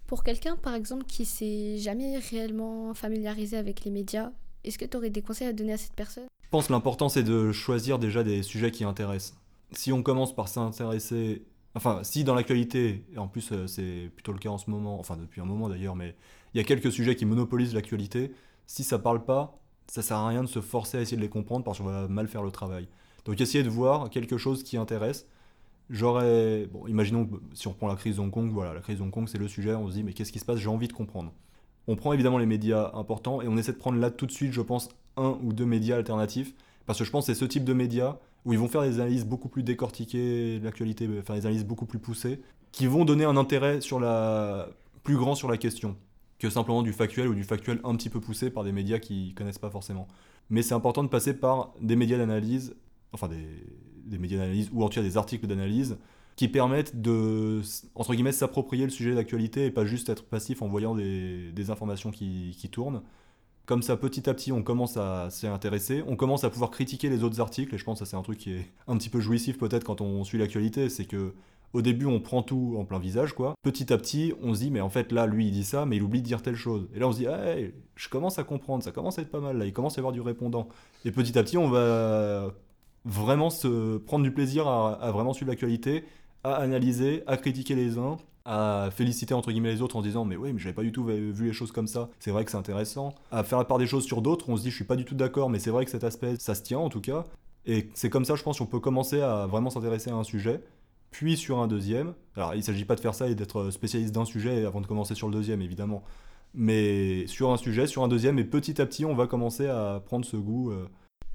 Pour 0.08 0.24
quelqu'un, 0.24 0.56
par 0.56 0.74
exemple, 0.74 1.04
qui 1.04 1.24
s'est 1.24 1.76
jamais 1.76 2.18
réellement 2.18 2.94
familiarisé 2.94 3.56
avec 3.56 3.84
les 3.84 3.90
médias, 3.90 4.32
est-ce 4.64 4.78
que 4.78 4.84
tu 4.84 4.96
aurais 4.96 5.10
des 5.10 5.22
conseils 5.22 5.48
à 5.48 5.52
donner 5.52 5.72
à 5.72 5.78
cette 5.78 5.94
personne? 5.94 6.26
Je 6.42 6.48
pense 6.50 6.68
que 6.68 6.72
l'important 6.72 7.08
c'est 7.08 7.22
de 7.22 7.52
choisir 7.52 7.98
déjà 7.98 8.22
des 8.22 8.42
sujets 8.42 8.70
qui 8.70 8.84
intéressent. 8.84 9.36
Si 9.72 9.92
on 9.92 10.02
commence 10.02 10.34
par 10.34 10.48
s'intéresser 10.48 11.42
Enfin, 11.74 12.00
si 12.02 12.24
dans 12.24 12.34
l'actualité, 12.34 13.04
et 13.12 13.18
en 13.18 13.28
plus 13.28 13.52
euh, 13.52 13.66
c'est 13.66 14.10
plutôt 14.14 14.32
le 14.32 14.38
cas 14.38 14.48
en 14.48 14.58
ce 14.58 14.68
moment, 14.70 14.98
enfin 14.98 15.16
depuis 15.16 15.40
un 15.40 15.44
moment 15.44 15.68
d'ailleurs, 15.68 15.94
mais 15.94 16.16
il 16.52 16.58
y 16.58 16.60
a 16.60 16.64
quelques 16.64 16.90
sujets 16.90 17.14
qui 17.14 17.26
monopolisent 17.26 17.74
l'actualité, 17.74 18.32
si 18.66 18.82
ça 18.82 18.98
parle 18.98 19.24
pas, 19.24 19.60
ça 19.86 20.02
sert 20.02 20.16
à 20.16 20.28
rien 20.28 20.42
de 20.42 20.48
se 20.48 20.60
forcer 20.60 20.98
à 20.98 21.00
essayer 21.02 21.16
de 21.16 21.22
les 21.22 21.28
comprendre 21.28 21.64
parce 21.64 21.78
qu'on 21.78 21.84
va 21.84 22.08
mal 22.08 22.26
faire 22.26 22.42
le 22.42 22.50
travail. 22.50 22.88
Donc 23.26 23.40
essayez 23.40 23.62
de 23.62 23.68
voir 23.68 24.10
quelque 24.10 24.38
chose 24.38 24.62
qui 24.62 24.76
intéresse. 24.76 25.26
J'aurais, 25.90 26.66
bon, 26.66 26.86
imaginons 26.88 27.28
si 27.54 27.68
on 27.68 27.70
reprend 27.70 27.86
la 27.86 27.96
crise 27.96 28.16
de 28.16 28.20
Hong 28.22 28.30
Kong, 28.30 28.50
voilà, 28.50 28.74
la 28.74 28.80
crise 28.80 28.98
de 28.98 29.02
Hong 29.02 29.12
Kong 29.12 29.28
c'est 29.28 29.38
le 29.38 29.48
sujet, 29.48 29.74
on 29.74 29.88
se 29.88 29.94
dit 29.94 30.02
mais 30.02 30.14
qu'est-ce 30.14 30.32
qui 30.32 30.38
se 30.40 30.44
passe, 30.44 30.58
j'ai 30.58 30.68
envie 30.68 30.88
de 30.88 30.92
comprendre. 30.92 31.32
On 31.88 31.96
prend 31.96 32.12
évidemment 32.12 32.38
les 32.38 32.46
médias 32.46 32.90
importants 32.94 33.42
et 33.42 33.48
on 33.48 33.56
essaie 33.56 33.72
de 33.72 33.78
prendre 33.78 33.98
là 33.98 34.10
tout 34.10 34.26
de 34.26 34.30
suite, 34.30 34.52
je 34.52 34.60
pense, 34.60 34.90
un 35.16 35.38
ou 35.42 35.52
deux 35.52 35.64
médias 35.64 35.96
alternatifs 35.96 36.54
parce 36.86 36.98
que 36.98 37.04
je 37.04 37.10
pense 37.10 37.26
que 37.26 37.32
c'est 37.32 37.38
ce 37.38 37.44
type 37.44 37.64
de 37.64 37.72
médias 37.72 38.18
où 38.44 38.52
ils 38.52 38.58
vont 38.58 38.68
faire 38.68 38.82
des 38.82 39.00
analyses 39.00 39.26
beaucoup 39.26 39.48
plus 39.48 39.62
décortiquées 39.62 40.58
de 40.58 40.64
l'actualité, 40.64 41.08
faire 41.22 41.34
des 41.34 41.46
analyses 41.46 41.64
beaucoup 41.64 41.86
plus 41.86 41.98
poussées, 41.98 42.40
qui 42.72 42.86
vont 42.86 43.04
donner 43.04 43.24
un 43.24 43.36
intérêt 43.36 43.80
sur 43.80 44.00
la... 44.00 44.68
plus 45.02 45.16
grand 45.16 45.34
sur 45.34 45.48
la 45.48 45.56
question 45.56 45.96
que 46.38 46.50
simplement 46.50 46.82
du 46.82 46.92
factuel 46.92 47.28
ou 47.28 47.34
du 47.34 47.42
factuel 47.42 47.80
un 47.84 47.96
petit 47.96 48.10
peu 48.10 48.20
poussé 48.20 48.50
par 48.50 48.64
des 48.64 48.72
médias 48.72 48.98
qui 48.98 49.34
connaissent 49.34 49.58
pas 49.58 49.70
forcément. 49.70 50.06
Mais 50.50 50.62
c'est 50.62 50.74
important 50.74 51.02
de 51.02 51.08
passer 51.08 51.34
par 51.34 51.72
des 51.80 51.96
médias 51.96 52.16
d'analyse, 52.16 52.76
enfin 53.12 53.28
des, 53.28 53.44
des 54.04 54.18
médias 54.18 54.38
d'analyse 54.38 54.70
ou 54.72 54.84
en 54.84 54.88
tout 54.88 54.94
cas 54.94 55.02
des 55.02 55.16
articles 55.16 55.46
d'analyse 55.46 55.98
qui 56.38 56.46
permettent 56.46 57.02
de, 57.02 57.62
entre 57.96 58.14
guillemets, 58.14 58.30
s'approprier 58.30 58.84
le 58.84 58.90
sujet 58.90 59.12
d'actualité 59.12 59.66
et 59.66 59.72
pas 59.72 59.84
juste 59.84 60.08
être 60.08 60.22
passif 60.24 60.62
en 60.62 60.68
voyant 60.68 60.94
des, 60.94 61.70
informations 61.70 62.12
qui, 62.12 62.56
qui 62.56 62.68
tournent. 62.68 63.02
Comme 63.66 63.82
ça, 63.82 63.96
petit 63.96 64.30
à 64.30 64.34
petit, 64.34 64.52
on 64.52 64.62
commence 64.62 64.96
à 64.96 65.30
s'y 65.30 65.48
intéresser, 65.48 66.04
on 66.06 66.14
commence 66.14 66.44
à 66.44 66.50
pouvoir 66.50 66.70
critiquer 66.70 67.08
les 67.08 67.24
autres 67.24 67.40
articles, 67.40 67.74
et 67.74 67.78
je 67.78 67.84
pense 67.84 67.98
que 67.98 68.04
c'est 68.04 68.14
un 68.14 68.22
truc 68.22 68.38
qui 68.38 68.52
est 68.52 68.70
un 68.86 68.96
petit 68.96 69.10
peu 69.10 69.18
jouissif 69.18 69.58
peut-être 69.58 69.82
quand 69.82 70.00
on 70.00 70.22
suit 70.22 70.38
l'actualité, 70.38 70.88
c'est 70.88 71.06
que 71.06 71.34
au 71.72 71.82
début, 71.82 72.06
on 72.06 72.20
prend 72.20 72.44
tout 72.44 72.76
en 72.78 72.84
plein 72.84 73.00
visage, 73.00 73.32
quoi. 73.32 73.54
Petit 73.64 73.92
à 73.92 73.98
petit, 73.98 74.32
on 74.40 74.54
se 74.54 74.60
dit, 74.60 74.70
mais 74.70 74.80
en 74.80 74.90
fait, 74.90 75.10
là, 75.10 75.26
lui, 75.26 75.48
il 75.48 75.52
dit 75.52 75.64
ça, 75.64 75.86
mais 75.86 75.96
il 75.96 76.04
oublie 76.04 76.22
de 76.22 76.26
dire 76.26 76.40
telle 76.40 76.54
chose. 76.54 76.88
Et 76.94 77.00
là, 77.00 77.08
on 77.08 77.12
se 77.12 77.18
dit, 77.18 77.26
hey, 77.26 77.74
je 77.96 78.08
commence 78.08 78.38
à 78.38 78.44
comprendre, 78.44 78.84
ça 78.84 78.92
commence 78.92 79.18
à 79.18 79.22
être 79.22 79.30
pas 79.30 79.40
mal, 79.40 79.58
là, 79.58 79.66
il 79.66 79.72
commence 79.72 79.94
à 79.94 79.96
y 79.96 80.02
avoir 80.02 80.12
du 80.12 80.20
répondant. 80.20 80.68
Et 81.04 81.10
petit 81.10 81.36
à 81.36 81.42
petit, 81.42 81.58
on 81.58 81.68
va 81.68 82.54
vraiment 83.04 83.50
se 83.50 83.96
prendre 83.98 84.22
du 84.22 84.30
plaisir 84.30 84.68
à 84.68 85.10
vraiment 85.10 85.32
suivre 85.32 85.50
l'actualité, 85.50 86.04
à 86.44 86.54
analyser, 86.54 87.22
à 87.26 87.36
critiquer 87.36 87.74
les 87.74 87.98
uns, 87.98 88.16
à 88.44 88.88
féliciter 88.90 89.34
entre 89.34 89.50
guillemets 89.50 89.72
les 89.72 89.82
autres 89.82 89.96
en 89.96 90.02
disant 90.02 90.24
mais 90.24 90.36
oui 90.36 90.54
mais 90.54 90.58
j'avais 90.58 90.74
pas 90.74 90.82
du 90.82 90.90
tout 90.90 91.04
vu 91.04 91.44
les 91.44 91.52
choses 91.52 91.70
comme 91.70 91.86
ça. 91.86 92.08
C'est 92.18 92.30
vrai 92.30 92.46
que 92.46 92.50
c'est 92.50 92.56
intéressant. 92.56 93.14
À 93.30 93.44
faire 93.44 93.58
la 93.58 93.64
part 93.64 93.76
des 93.76 93.86
choses 93.86 94.04
sur 94.04 94.22
d'autres 94.22 94.48
on 94.48 94.56
se 94.56 94.62
dit 94.62 94.70
je 94.70 94.76
suis 94.76 94.86
pas 94.86 94.96
du 94.96 95.04
tout 95.04 95.14
d'accord 95.14 95.50
mais 95.50 95.58
c'est 95.58 95.70
vrai 95.70 95.84
que 95.84 95.90
cet 95.90 96.02
aspect 96.02 96.36
ça 96.38 96.54
se 96.54 96.62
tient 96.62 96.78
en 96.78 96.88
tout 96.88 97.02
cas. 97.02 97.24
Et 97.66 97.90
c'est 97.92 98.08
comme 98.08 98.24
ça 98.24 98.36
je 98.36 98.42
pense 98.42 98.58
qu'on 98.58 98.66
peut 98.66 98.80
commencer 98.80 99.20
à 99.20 99.46
vraiment 99.46 99.68
s'intéresser 99.68 100.10
à 100.10 100.14
un 100.14 100.24
sujet 100.24 100.62
puis 101.10 101.36
sur 101.36 101.58
un 101.58 101.66
deuxième. 101.66 102.14
Alors 102.36 102.54
il 102.54 102.62
s'agit 102.62 102.86
pas 102.86 102.94
de 102.94 103.00
faire 103.00 103.14
ça 103.14 103.28
et 103.28 103.34
d'être 103.34 103.70
spécialiste 103.70 104.14
d'un 104.14 104.24
sujet 104.24 104.64
avant 104.64 104.80
de 104.80 104.86
commencer 104.86 105.14
sur 105.14 105.28
le 105.28 105.34
deuxième 105.34 105.60
évidemment. 105.60 106.02
Mais 106.54 107.26
sur 107.26 107.50
un 107.52 107.58
sujet 107.58 107.86
sur 107.86 108.02
un 108.02 108.08
deuxième 108.08 108.38
et 108.38 108.44
petit 108.44 108.80
à 108.80 108.86
petit 108.86 109.04
on 109.04 109.14
va 109.14 109.26
commencer 109.26 109.66
à 109.66 110.02
prendre 110.06 110.24
ce 110.24 110.38
goût 110.38 110.70
euh. 110.70 110.86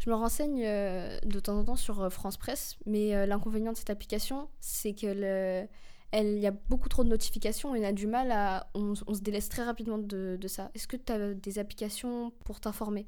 Je 0.04 0.10
me 0.10 0.16
renseigne 0.16 0.64
euh, 0.66 1.18
de 1.24 1.40
temps 1.40 1.58
en 1.58 1.64
temps 1.64 1.76
sur 1.76 2.02
euh, 2.02 2.10
France 2.10 2.36
Presse, 2.38 2.76
mais 2.86 3.26
l'inconvénient 3.26 3.72
de 3.72 3.78
cette 3.78 3.90
application, 3.90 4.50
c'est 4.60 4.94
que 4.94 5.08
le, 5.08 5.68
il 6.14 6.40
y 6.40 6.48
a 6.48 6.52
beaucoup 6.52 6.90
trop 6.90 7.04
de 7.04 7.10
notifications 7.10 7.74
et 7.76 7.80
on 7.80 7.84
a 7.84 7.94
du 7.94 8.08
mal 8.08 8.32
à. 8.32 8.68
On, 8.74 8.96
se 8.96 9.22
délaisse 9.22 9.50
très 9.50 9.64
rapidement 9.64 9.98
de, 9.98 10.38
ça. 10.48 10.72
Est-ce 10.76 10.88
que 10.88 10.98
tu 10.98 11.12
as 11.12 11.34
des 11.34 11.58
applications 11.58 12.32
pour 12.44 12.60
t'informer? 12.60 13.08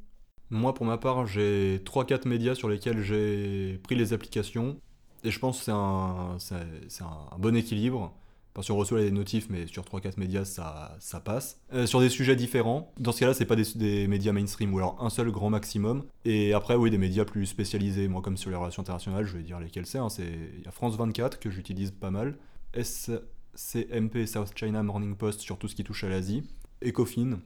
Moi, 0.50 0.74
pour 0.74 0.86
ma 0.86 0.98
part, 0.98 1.26
j'ai 1.26 1.80
3-4 1.80 2.28
médias 2.28 2.56
sur 2.56 2.70
lesquels 2.70 3.02
j'ai 3.02 3.80
pris 3.84 3.96
les 3.96 4.14
applications. 4.14 4.80
Et 5.24 5.32
je 5.32 5.40
pense 5.40 5.60
que 5.60 5.66
c'est 5.66 5.72
un, 5.72 6.38
c'est, 6.40 7.04
un 7.04 7.38
bon 7.38 7.56
équilibre. 7.56 8.14
Parce 8.56 8.70
qu'on 8.70 8.78
reçoit 8.78 9.02
les 9.02 9.12
notifs, 9.12 9.48
mais 9.50 9.68
sur 9.68 9.84
3-4 9.84 10.18
médias, 10.18 10.46
ça, 10.46 10.96
ça 11.02 11.20
passe. 11.20 11.60
Euh, 11.74 11.86
sur 11.86 12.00
des 12.00 12.08
sujets 12.08 12.38
différents. 12.38 12.94
Dans 12.98 13.12
ce 13.12 13.20
cas-là, 13.20 13.34
c'est 13.34 13.46
pas 13.46 13.58
des, 13.58 14.08
médias 14.08 14.32
mainstream, 14.32 14.74
ou 14.74 14.78
alors 14.78 14.96
un 15.04 15.10
seul 15.10 15.30
grand 15.30 15.50
maximum. 15.50 16.06
Et 16.24 16.54
après, 16.54 16.76
oui, 16.76 16.89
des 16.89 16.98
médias 16.98 17.26
plus 17.26 17.48
spécialisés. 17.48 18.08
Moi, 18.08 18.22
comme 18.22 18.38
sur 18.38 18.50
les 18.50 18.56
relations 18.56 18.82
internationales, 18.82 19.26
je 19.26 19.36
vais 19.36 19.44
dire 19.44 19.60
lesquels 19.60 19.86
c'est. 19.86 19.98
Hein. 19.98 20.08
Il 20.20 20.63
y 20.63 20.68
a 20.68 20.72
France 20.72 20.96
24, 20.96 21.38
que 21.38 21.50
j'utilise 21.50 21.91
pas 21.91 22.12
mal. 22.12 22.38
SCMP, 22.74 24.26
South 24.26 24.54
China 24.56 24.84
Morning 24.84 25.18
Post, 25.18 25.41
sur 25.41 25.58
tout 25.58 25.68
ce 25.68 25.76
qui 25.76 25.84
touche 25.84 26.06
à 26.06 26.10
l'Asie. 26.10 26.44
Ecofin, 26.82 27.39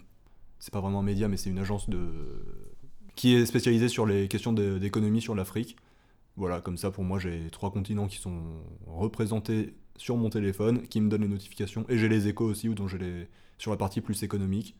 c'est 0.59 0.71
pas 0.71 0.79
vraiment 0.79 0.99
un 0.99 1.03
média, 1.03 1.27
mais 1.27 1.37
c'est 1.37 1.49
une 1.49 1.57
agence 1.57 1.89
de... 1.89 2.05
qui 3.15 3.33
est 3.33 3.47
spécialisée 3.47 3.89
sur 3.89 4.05
les 4.05 4.27
questions 4.27 4.53
d'économie 4.53 5.21
sur 5.21 5.33
l'Afrique. 5.33 5.75
Voilà, 6.35 6.61
comme 6.61 6.77
ça, 6.77 6.91
pour 6.91 7.03
moi, 7.03 7.17
j'ai 7.17 7.49
trois 7.49 7.71
continents 7.71 8.07
qui 8.07 8.17
sont 8.17 8.43
représentés 8.85 9.73
sur 9.99 10.17
mon 10.17 10.29
téléphone, 10.29 10.87
qui 10.87 11.01
me 11.01 11.09
donnent 11.09 11.21
les 11.21 11.27
notifications. 11.27 11.85
Et 11.89 11.97
j'ai 11.97 12.09
les 12.09 12.27
échos 12.27 12.45
aussi, 12.45 12.69
dont 12.69 12.87
j'ai 12.87 12.97
les... 12.97 13.27
sur 13.57 13.71
la 13.71 13.77
partie 13.77 14.01
plus 14.01 14.23
économique. 14.23 14.75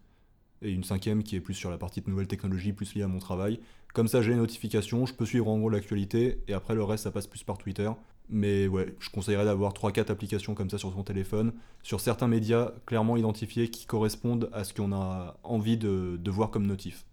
Et 0.62 0.72
une 0.72 0.84
cinquième 0.84 1.24
qui 1.24 1.36
est 1.36 1.42
plus 1.42 1.54
sur 1.54 1.70
la 1.70 1.78
partie 1.78 2.02
de 2.02 2.10
nouvelles 2.10 2.28
technologies, 2.28 2.74
plus 2.74 2.96
liée 2.96 3.04
à 3.04 3.08
mon 3.08 3.20
travail. 3.20 3.60
Comme 3.94 4.08
ça, 4.08 4.22
j'ai 4.22 4.32
les 4.32 4.38
notifications, 4.38 5.06
je 5.06 5.14
peux 5.14 5.26
suivre 5.26 5.48
en 5.48 5.60
gros 5.60 5.70
l'actualité, 5.70 6.40
et 6.48 6.54
après 6.54 6.74
le 6.74 6.84
reste, 6.84 7.04
ça 7.04 7.12
passe 7.12 7.28
plus 7.28 7.44
par 7.44 7.58
Twitter. 7.58 7.90
Mais 8.30 8.68
ouais, 8.68 8.96
je 9.00 9.10
conseillerais 9.10 9.46
d'avoir 9.46 9.74
3-4 9.74 10.12
applications 10.12 10.54
comme 10.54 10.70
ça 10.70 10.78
sur 10.78 10.94
son 10.94 11.04
téléphone, 11.04 11.54
sur 11.82 12.00
certains 12.00 12.28
médias 12.28 12.72
clairement 12.86 13.18
identifiés 13.18 13.70
qui 13.70 13.86
correspondent 13.88 14.50
à 14.54 14.64
ce 14.64 14.74
qu'on 14.74 14.94
a 14.94 15.38
envie 15.44 15.78
de, 15.78 16.18
de, 16.22 16.32
voir 16.32 16.52
comme 16.52 16.68
notif. 16.68 17.06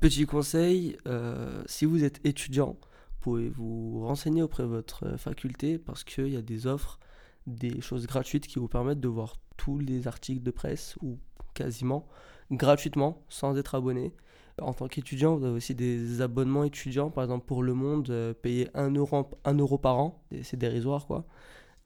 Petit 0.00 0.24
conseil, 0.24 0.96
euh, 1.06 1.62
si 1.66 1.84
vous 1.84 2.02
êtes 2.02 2.20
étudiant, 2.24 2.76
pouvez 3.26 3.48
vous 3.48 4.06
renseigner 4.06 4.40
auprès 4.40 4.62
de 4.62 4.68
votre 4.68 5.16
faculté 5.16 5.78
parce 5.78 6.04
qu'il 6.04 6.28
y 6.28 6.36
a 6.36 6.42
des 6.42 6.68
offres, 6.68 7.00
des 7.48 7.80
choses 7.80 8.06
gratuites 8.06 8.46
qui 8.46 8.60
vous 8.60 8.68
permettent 8.68 9.00
de 9.00 9.08
voir 9.08 9.34
tous 9.56 9.80
les 9.80 10.06
articles 10.06 10.44
de 10.44 10.52
presse 10.52 10.96
ou 11.02 11.18
quasiment 11.52 12.06
gratuitement 12.52 13.24
sans 13.28 13.58
être 13.58 13.74
abonné. 13.74 14.14
En 14.62 14.72
tant 14.74 14.86
qu'étudiant, 14.86 15.34
vous 15.34 15.44
avez 15.44 15.56
aussi 15.56 15.74
des 15.74 16.20
abonnements 16.20 16.62
étudiants, 16.62 17.10
par 17.10 17.24
exemple 17.24 17.46
pour 17.46 17.64
Le 17.64 17.74
Monde, 17.74 18.10
euh, 18.10 18.32
payer 18.32 18.70
1 18.74 18.94
euro, 18.94 19.28
1 19.44 19.54
euro 19.54 19.76
par 19.76 19.98
an, 19.98 20.22
c'est 20.44 20.56
dérisoire 20.56 21.08
quoi. 21.08 21.26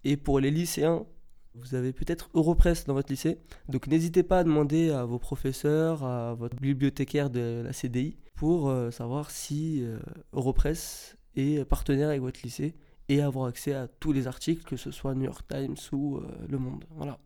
Et 0.04 0.18
pour 0.18 0.40
les 0.40 0.50
lycéens, 0.50 1.06
vous 1.54 1.74
avez 1.74 1.94
peut-être 1.94 2.28
Europress 2.34 2.84
dans 2.84 2.92
votre 2.92 3.10
lycée, 3.10 3.38
donc 3.70 3.86
n'hésitez 3.86 4.22
pas 4.22 4.40
à 4.40 4.44
demander 4.44 4.90
à 4.90 5.06
vos 5.06 5.18
professeurs, 5.18 6.04
à 6.04 6.34
votre 6.34 6.56
bibliothécaire 6.56 7.30
de 7.30 7.62
la 7.64 7.72
CDI, 7.72 8.18
pour 8.36 8.68
euh, 8.68 8.90
savoir 8.90 9.30
si 9.30 9.82
euh, 9.82 9.98
Europress 10.34 11.16
est 11.36 11.64
partenaire 11.64 12.08
avec 12.08 12.20
votre 12.20 12.40
lycée 12.42 12.74
et 13.08 13.20
avoir 13.20 13.46
accès 13.46 13.74
à 13.74 13.88
tous 13.88 14.12
les 14.12 14.26
articles, 14.26 14.64
que 14.64 14.76
ce 14.76 14.90
soit 14.90 15.14
New 15.14 15.24
York 15.24 15.46
Times 15.48 15.76
ou 15.92 16.20
Le 16.48 16.58
Monde. 16.58 16.84
Voilà. 16.96 17.18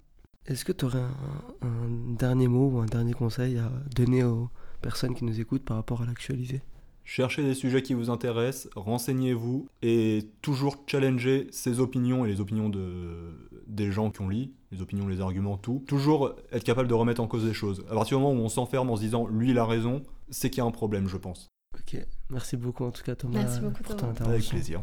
Est-ce 0.47 0.64
que 0.64 0.73
tu 0.73 0.85
aurais 0.85 0.99
un, 1.01 1.67
un, 1.67 2.14
dernier 2.17 2.49
mot 2.49 2.69
ou 2.69 2.79
un 2.79 2.87
dernier 2.87 3.14
conseil 3.14 3.59
à 3.59 3.71
donner 3.95 4.25
aux 4.25 4.51
personnes 4.83 5.14
qui 5.14 5.25
nous 5.25 5.40
écoutent 5.40 5.64
par 5.64 5.77
rapport 5.77 6.03
à 6.03 6.07
l'actualité? 6.07 6.61
Cherchez 7.05 7.43
des 7.43 7.53
sujets 7.53 7.83
qui 7.83 7.93
vous 7.93 8.09
intéressent, 8.09 8.71
renseignez-vous 8.77 9.69
et 9.83 10.31
toujours 10.40 10.77
challenger 10.87 11.49
ses 11.51 11.79
opinions 11.79 12.25
et 12.25 12.29
les 12.29 12.40
opinions 12.40 12.71
de, 12.71 13.51
des 13.67 13.93
gens 13.93 14.11
qui 14.11 14.23
ont 14.23 14.29
lit, 14.31 14.53
les 14.73 14.81
opinions, 14.81 15.07
les 15.07 15.21
arguments, 15.21 15.59
tout. 15.59 15.85
Toujours 15.87 16.35
être 16.51 16.64
capable 16.64 16.88
de 16.88 16.95
remettre 16.95 17.21
en 17.21 17.27
cause 17.27 17.45
des 17.45 17.53
choses. 17.53 17.85
À 17.90 17.95
partir 17.95 18.17
du 18.17 18.25
moment 18.25 18.38
où 18.38 18.43
on 18.43 18.49
s'enferme 18.49 18.88
en 18.88 18.97
se 18.97 19.03
disant 19.03 19.27
lui 19.27 19.51
il 19.51 19.59
a 19.59 19.67
raison, 19.67 20.03
c'est 20.31 20.49
qu'il 20.49 20.59
y 20.59 20.61
a 20.62 20.64
un 20.64 20.71
problème, 20.71 21.07
je 21.07 21.19
pense. 21.19 21.54
Ok, 21.75 22.01
merci 22.31 22.57
beaucoup 22.57 22.85
en 22.85 22.91
tout 22.91 23.03
cas 23.03 23.15
Thomas 23.15 23.41
merci 23.41 23.61
beaucoup, 23.61 23.83
pour 23.83 23.97
ton 23.97 24.09
intervention. 24.09 24.35
Avec 24.35 24.49
plaisir. 24.49 24.83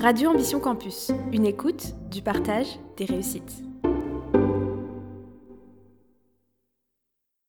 Radio 0.00 0.30
Ambition 0.30 0.60
Campus, 0.60 1.10
une 1.32 1.44
écoute, 1.44 1.94
du 2.10 2.22
partage, 2.22 2.78
des 2.96 3.04
réussites. 3.04 3.62